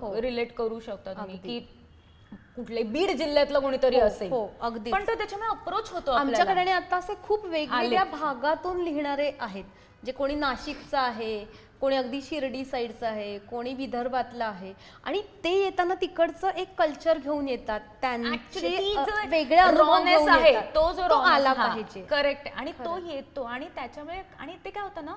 हो. 0.00 0.20
रिलेट 0.22 0.52
करू 0.52 0.80
शकता 0.80 1.12
तुम्ही 1.12 1.36
की 1.36 1.58
कुठले 2.56 2.82
बीड 2.82 3.10
जिल्ह्यातलं 3.10 3.60
कोणीतरी 3.60 4.00
हो, 4.00 4.06
असेल. 4.06 4.30
हो, 4.32 4.48
अगदीच. 4.60 4.92
पण 4.92 5.04
तो 5.06 5.14
त्याच्यामुळे 5.14 5.50
अप्रोच 5.50 5.90
होतो 5.90 6.10
आमच्याकडे. 6.10 6.60
आणि 6.60 6.70
आता 6.70 6.96
असे 6.96 7.14
खूप 7.22 7.44
वेगवेगळ्या 7.44 8.04
भागातून 8.04 8.82
लिहिणारे 8.82 9.30
आहेत. 9.40 9.64
जे 10.04 10.12
कोणी 10.12 10.34
नाशिकचं 10.34 10.98
आहे 10.98 11.44
कोणी 11.84 11.96
अगदी 11.96 12.20
शिर्डी 12.22 12.64
साईडचं 12.64 13.06
आहे 13.06 13.38
कोणी 13.38 13.72
विदर्भातलं 13.74 14.44
आहे. 14.44 14.72
आणि 15.04 15.20
ते 15.44 15.50
येताना 15.52 15.94
तिकडचं 15.94 16.48
एक 16.48 16.74
कल्चर 16.78 17.18
घेऊन 17.18 17.48
येतात. 17.48 17.80
त्यांचे 18.00 18.28
Actually, 18.30 18.78
ती 18.78 18.94
अ, 18.96 19.04
जो 19.04 19.28
वेगळे 19.30 19.56
अनुभव 19.56 19.92
rawness 19.92 20.16
घेऊन 20.18 20.28
आहे. 20.28 20.60
तो 20.74 20.92
जो 20.92 21.08
तो 21.10 21.14
आला 21.14 21.48
हा, 21.48 21.66
पाहिजे. 21.66 22.02
करेक्ट 22.02 22.48
आणि 22.48 22.72
तो 22.72 22.96
येतो. 23.06 23.42
आणि 23.42 23.68
त्याच्यामुळे 23.74 24.22
आणि 24.38 24.56
ते 24.64 24.70
काय 24.70 24.82
होतं 24.82 25.04
ना 25.04 25.14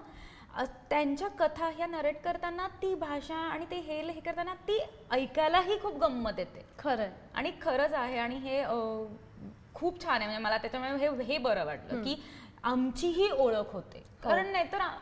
त्यांच्या 0.89 1.27
कथा 1.27 1.69
ह्या 1.77 1.87
नरेट 1.87 2.21
करताना 2.21 2.67
ती 2.81 2.95
भाषा 2.95 3.35
आणि 3.35 3.65
ते 3.71 3.75
हे 3.75 4.01
हे 4.01 4.19
करताना 4.19 4.53
ती 4.53 4.79
ऐकायलाही 5.11 5.79
खूप 5.79 5.97
गंमत 5.97 6.39
येते. 6.39 6.65
खरंय 6.79 7.11
आणि 7.35 7.51
खरंच 7.61 7.93
आहे 7.93 8.17
आणि 8.17 8.35
हे 8.35 8.63
खूप 9.73 10.03
छान 10.03 10.15
आहे. 10.15 10.25
म्हणजे 10.25 10.43
मला 10.43 10.57
त्याच्यामुळे 10.57 11.07
हे 11.07 11.23
हे 11.23 11.37
बरं 11.37 11.65
वाटलं 11.65 12.03
की 12.03 12.21
आमची 12.63 13.07
ही 13.07 13.29
ओळख 13.31 13.73
होते. 13.73 14.03
कारण 14.23 14.47
नाहीतर 14.47 14.81
आ- 14.81 14.95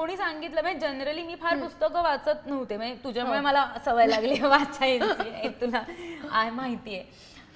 कोणी 0.00 0.16
सांगितलं 0.16 0.62
म्हणजे 0.62 0.78
जनरली 0.80 1.22
मी 1.22 1.34
फार 1.34 1.56
पुस्तकं 1.56 2.02
वाचत 2.02 2.46
नव्हते. 2.46 2.76
म्हणजे 2.76 2.94
तुझ्यामुळे 3.04 3.40
मला 3.40 3.66
सवय 3.84 4.06
लागली 4.06 4.40
वाचायची 4.40 5.28
हे 5.30 5.48
तुला. 5.60 5.82
आहे 6.30 6.50
माहितीये 6.50 7.02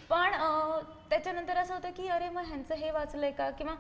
पण 0.08 0.32
अ, 0.32 0.78
त्याच्यानंतर 1.10 1.56
असं 1.56 1.74
होतं 1.74 1.90
की 1.90 2.08
अरे 2.08 2.28
मग 2.28 2.42
ह्यांचं 2.42 2.74
हे 2.74 2.90
वाचलंय 2.90 3.30
का? 3.30 3.50
किंवा 3.50 3.74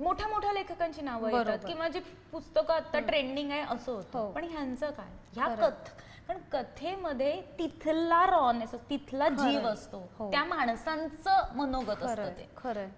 मोठ्या 0.00 0.28
मोठ्या 0.28 0.52
लेखकांची 0.52 1.02
नावं 1.02 1.30
येतात. 1.30 1.58
किंवा 1.66 1.88
जी 1.88 2.00
पुस्तकं 2.32 2.74
आता 2.74 3.00
ट्रेंडिंग 3.00 3.50
आहे 3.50 3.60
असं 3.60 3.92
होतं. 3.92 4.18
हो. 4.18 4.30
पण 4.32 4.44
ह्यांचं 4.44 4.90
काय? 4.90 5.10
ह्या 5.34 5.48
कथ 5.54 5.90
पण 6.28 6.38
कथेमध्ये 6.52 7.40
तिथला 7.58 8.24
रॉनेस 8.26 8.74
तिथला 8.90 9.28
जीव 9.28 9.68
असतो. 9.68 10.02
हो. 10.18 10.30
त्या 10.30 10.44
माणसांचं 10.44 11.54
मनोगत 11.54 12.02
असतं 12.02 12.32
ते. 12.38 12.48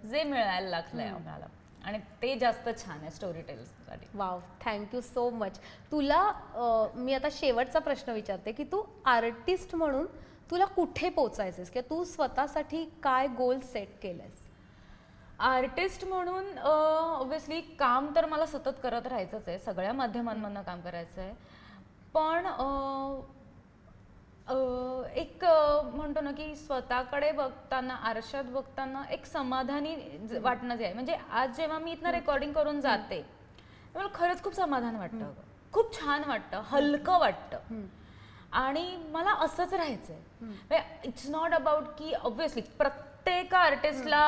जे 0.08 0.22
मिळायला 0.22 0.68
लागलंय 0.68 1.08
आम्हाला. 1.08 1.46
आणि 1.84 1.98
ते 2.22 2.34
जास्त 2.38 2.68
छान 2.78 2.98
आहे 3.00 3.10
स्टोरी 3.10 3.42
साठी 3.88 4.06
वाव 4.14 4.40
थँक्यू 4.64 5.00
सो 5.00 5.28
मच 5.30 5.58
तुला 5.92 6.20
अ, 6.54 6.86
मी 6.94 7.14
आता 7.14 7.28
शेवटचा 7.32 7.78
प्रश्न 7.78 8.12
विचारते 8.12 8.52
की 8.52 8.64
तू 8.64 8.82
आर्टिस्ट 9.04 9.74
म्हणून 9.74 10.06
तुला 10.50 10.64
कुठे 10.64 11.08
पोचायचंस 11.08 11.70
किंवा 11.70 11.90
तू 11.90 12.04
स्वतःसाठी 12.04 12.84
काय 13.02 13.26
गोल 13.26 13.58
सेट 13.60 13.88
केलंयस? 14.02 14.42
आर्टिस्ट 15.38 16.04
म्हणून 16.04 16.58
ऑब्व्हियसली 16.58 17.60
काम 17.60 18.10
तर 18.16 18.26
मला 18.26 18.46
सतत 18.46 18.78
करत 18.82 19.06
राहायचंच 19.06 19.48
आहे. 19.48 19.58
सगळ्या 19.58 19.92
माध्यमांमधनं 19.92 20.62
काम 20.62 20.80
करायचं 20.80 21.20
आहे 21.20 21.32
पण 22.14 22.46
अं, 22.46 23.20
एक 24.46 25.44
म्हणतो 25.94 26.20
ना 26.20 26.30
की 26.32 26.54
स्वतःकडे 26.56 27.30
बघताना 27.32 27.94
आरशात 28.08 28.44
बघताना 28.52 29.02
एक 29.12 29.24
समाधानी 29.26 29.94
वाटणं 30.42 30.76
जे 30.76 30.84
आहे. 30.84 30.94
म्हणजे 30.94 31.16
आज 31.32 31.56
जेव्हा 31.56 31.78
मी 31.78 31.92
इथनं 31.92 32.10
रेकॉर्डिंग 32.12 32.52
करून 32.52 32.80
जाते 32.80 33.24
मला 33.94 34.08
खरंच 34.14 34.42
खूप 34.44 34.54
समाधान 34.54 34.96
वाटतं. 34.96 35.32
खूप 35.72 35.94
छान 35.94 36.22
वाटतं 36.28 36.62
हलकं 36.70 37.18
वाटतं. 37.20 37.82
आणि 38.52 38.84
मला 39.12 39.30
असंच 39.44 39.72
राहायचंय. 39.74 40.80
इट्स 41.04 41.28
नॉट 41.30 41.54
अबाउट 41.54 41.84
की 41.98 42.12
ऑब्व्हियसली 42.14 42.62
प्रत्येक 42.78 43.54
आर्टिस्टला 43.54 44.26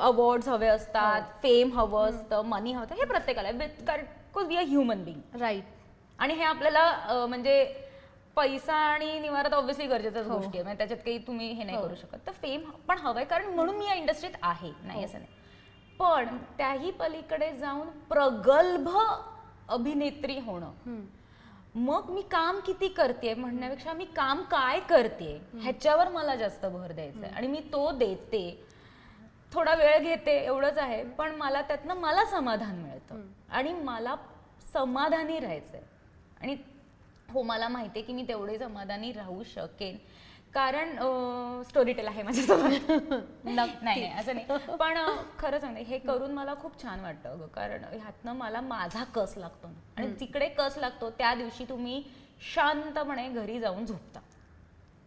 अवॉर्ड 0.00 0.48
हवे 0.48 0.68
असतात 0.68 1.22
फेम 1.42 1.72
हवं 1.78 2.08
असतं 2.08 2.44
मनी 2.46 2.72
हवं 2.72 2.94
हे 2.94 3.04
प्रत्येकाला 3.04 3.50
कारण 3.86 4.46
we 4.46 4.56
are 4.56 4.64
human 4.68 5.04
being 5.04 5.38
right 5.40 5.64
आणि 6.18 6.34
हे 6.34 6.44
आपल्याला 6.44 7.26
म्हणजे 7.28 7.62
पैसा 8.36 8.74
आणि 8.74 9.18
निवारत 9.20 9.54
ऑब्व्हियसली 9.54 9.86
गरजेच्याच 9.86 10.26
गोष्टी 10.26 10.56
आहे. 10.58 10.62
म्हणजे 10.62 10.78
त्याच्यात 10.78 11.00
काही 11.04 11.18
तुम्ही 11.18 11.50
हे 11.52 11.64
नाही 11.64 11.78
करू 11.78 11.94
शकत. 11.94 12.18
तर 12.26 12.32
फेम 12.32 12.70
पण 12.88 12.98
हवंय. 12.98 13.24
कारण 13.24 13.46
म्हणून 13.46 13.76
मी 13.76 13.86
या 13.86 13.94
इंडस्ट्रीत 13.94 14.36
आहे. 14.42 14.72
नाही 14.82 15.04
असं 15.04 15.18
नाही. 15.18 15.38
पण 15.98 16.36
त्याही 16.58 16.90
पलीकडे 16.90 17.52
जाऊन 17.52 17.88
प्रगल्भ 18.08 18.88
अभिनेत्री 19.68 20.38
होणं. 20.38 21.00
मग 21.74 22.10
मी 22.10 22.22
काम 22.22 22.58
किती 22.66 22.88
करते 22.88 23.34
म्हणण्यापेक्षा 23.34 23.92
मी 23.92 24.04
काम 24.04 24.42
काय 24.42 24.80
करते 24.80 25.40
ह्याच्यावर 25.54 26.08
मला 26.08 26.34
जास्त 26.36 26.66
भर 26.66 26.92
द्यायचा 26.92 27.26
आहे 27.26 27.34
आणि 27.34 27.46
मी 27.46 27.60
तो 27.72 27.90
देते. 27.92 28.64
थोडा 29.52 29.74
वेळ 29.74 29.98
घेते 29.98 30.36
एवढंच 30.44 30.78
आहे. 30.78 31.02
पण 31.04 31.34
मला 31.34 31.62
त्यातनं 31.62 31.94
मला 31.94 32.24
समाधान 32.24 32.74
मिळतं. 32.76 33.14
आणि 33.50 33.72
मला 33.72 34.14
समाधानी 34.72 35.38
राहायचंय. 35.40 35.80
आणि 36.40 36.56
हो 37.32 37.42
मला 37.42 37.68
माहिती 37.68 37.98
आहे 37.98 38.06
की 38.06 38.12
मी 38.12 38.22
तेवढे 38.28 38.58
समाधानी 38.58 39.12
राहू 39.12 39.42
शकेन. 39.46 39.96
कारण 40.54 40.94
स्टोरी 41.68 41.92
टेल 41.92 42.06
आहे 42.08 42.22
माझ्यासोबत. 42.22 42.90
नाही 43.46 43.72
नाही 43.82 44.04
असं 44.20 44.34
नाही. 44.34 44.76
पण 44.76 44.98
खरं 45.38 45.58
सांगते 45.58 45.82
हे 45.82 45.98
करून 45.98 46.32
मला 46.34 46.54
खूप 46.54 46.82
छान 46.82 47.00
वाटतं 47.00 47.30
अगं. 47.30 47.46
कारण 47.46 47.84
ह्यातनं 47.84 48.32
मला 48.32 48.60
माझा 48.60 49.04
कस 49.14 49.34
लागतो. 49.36 49.68
ना 49.68 50.02
आणि 50.02 50.12
तिकडे 50.20 50.48
कस 50.48 50.78
लागतो 50.78 51.10
त्या 51.10 51.34
दिवशी 51.34 51.64
तुम्ही 51.64 52.02
शांतपणे 52.54 53.28
घरी 53.28 53.58
जाऊन 53.60 53.84
झोपता. 53.86 54.20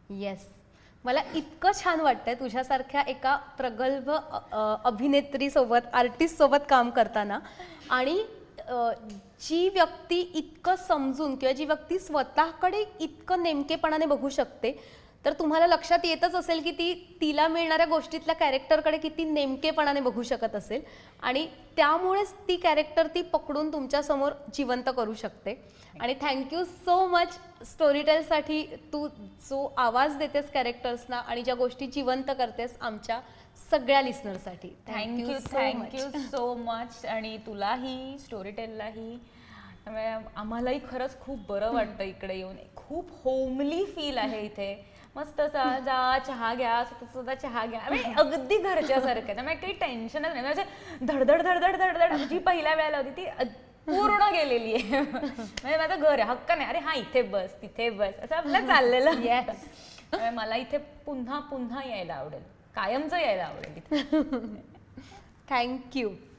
येस 0.09 0.47
मला 1.05 1.21
इतकं 1.35 1.71
छान 1.75 1.99
वाटतंय 2.01 2.33
तुझ्यासारख्या 2.35 3.01
एका 3.07 3.35
प्रगल्भ 3.57 4.09
अभिनेत्रीसोबत 4.85 5.93
आर्टिस्टसोबत 5.93 6.65
काम 6.69 6.89
करताना. 6.89 7.39
आणि 7.89 8.23
जी 9.41 9.67
व्यक्ती 9.69 10.19
इतकं 10.35 10.75
समजून 10.87 11.35
किंवा 11.35 11.53
जी 11.53 11.65
व्यक्ती 11.65 11.99
स्वतःकडे 11.99 12.83
इतकं 12.99 13.43
नेमकेपणाने 13.43 14.05
बघू 14.05 14.29
शकते 14.29 14.71
तर 15.25 15.33
तुम्हाला 15.33 15.67
लक्षात 15.67 16.05
येतच 16.05 16.33
असेल 16.35 16.61
की 16.63 16.71
ती 16.71 16.93
तिला 17.21 17.47
मिळणाऱ्या 17.47 17.85
गोष्टीतल्या 17.85 18.35
कॅरेक्टरकडे 18.35 18.97
किती 18.97 19.23
नेमकेपणाने 19.23 19.99
बघू 19.99 20.23
शकत 20.23 20.55
असेल 20.55 20.81
आणि 21.23 21.45
त्यामुळेच 21.75 22.33
ती 22.47 22.55
कॅरेक्टर 22.55 23.07
ती 23.07 23.21
पकडून 23.21 23.71
तुमच्यासमोर 23.73 24.31
जिवंत 24.53 24.89
करू 24.97 25.13
शकते. 25.13 25.53
आणि 25.99 26.13
थँक्यू 26.21 26.63
सो 26.63 27.05
मच 27.07 27.37
स्टोरीटेलसाठी 27.65 28.61
तू 28.93 29.07
जो 29.49 29.67
आवाज 29.77 30.17
देतेस 30.17 30.51
कॅरेक्टर्सना 30.51 31.17
आणि 31.17 31.41
ज्या 31.41 31.55
गोष्टी 31.55 31.87
जिवंत 31.87 32.31
करतेस 32.37 32.77
आमच्या 32.81 33.19
सगळ्या 33.57 34.01
लिस्नरसाठी 34.01 34.69
thank you 34.87 35.37
thank you 35.51 36.09
so 36.21 36.53
much 36.55 37.05
आणि 37.05 37.37
तुलाही 37.37 38.17
स्टोरी 38.19 38.51
टेललाही 38.51 39.17
आम्हालाही 39.87 40.79
खरंच 40.91 41.19
खूप 41.19 41.39
बरं 41.49 41.71
वाटतं 41.73 42.03
इकडे 42.03 42.35
येऊन. 42.35 42.55
खूप 42.75 43.09
होमली 43.23 43.83
फील 43.85 44.17
आहे 44.17 44.41
इथे. 44.41 44.73
मस्त 45.15 45.39
असा 45.41 45.63
जा 45.79 46.17
चहा 46.27 46.53
घ्या 46.55 46.83
स्वतः 46.85 47.33
चहा 47.33 47.65
घ्या. 47.65 47.79
अगदी 48.17 48.57
घरच्यासारखं. 48.57 49.33
त्यामुळे 49.33 49.55
काही 49.55 49.73
टेन्शनच 49.73 50.31
नाही. 50.33 50.41
म्हणजे 50.41 50.63
धडधड 51.05 51.41
धडधड 51.41 51.75
धडधड. 51.75 52.13
जी 52.29 52.39
पहिल्या 52.39 52.73
वेळेला 52.75 52.97
होती 52.97 53.09
ती 53.17 53.25
पूर्ण 53.87 54.29
गेलेली 54.33 54.73
आहे. 54.73 55.01
म्हणजे 55.01 55.77
माझं 55.77 55.95
घर 55.95 56.19
आहे 56.19 56.29
हक्क 56.29 56.51
नाही. 56.51 56.69
अरे 56.69 56.79
हा 56.79 56.93
इथे 56.93 57.21
बस 57.21 57.61
तिथे 57.61 57.89
बस. 57.89 58.19
असं 58.19 58.35
आपलं 58.35 58.67
चाललेलं. 58.67 60.31
मला 60.33 60.55
इथे 60.55 60.77
पुन्हा 61.05 61.39
पुन्हा 61.39 61.87
यायला 61.89 62.13
आवडेल. 62.13 62.41
कायमचं 62.75 63.17
यायला 63.17 63.43
आवडेल 63.43 64.55
थँक्यू 65.49 66.09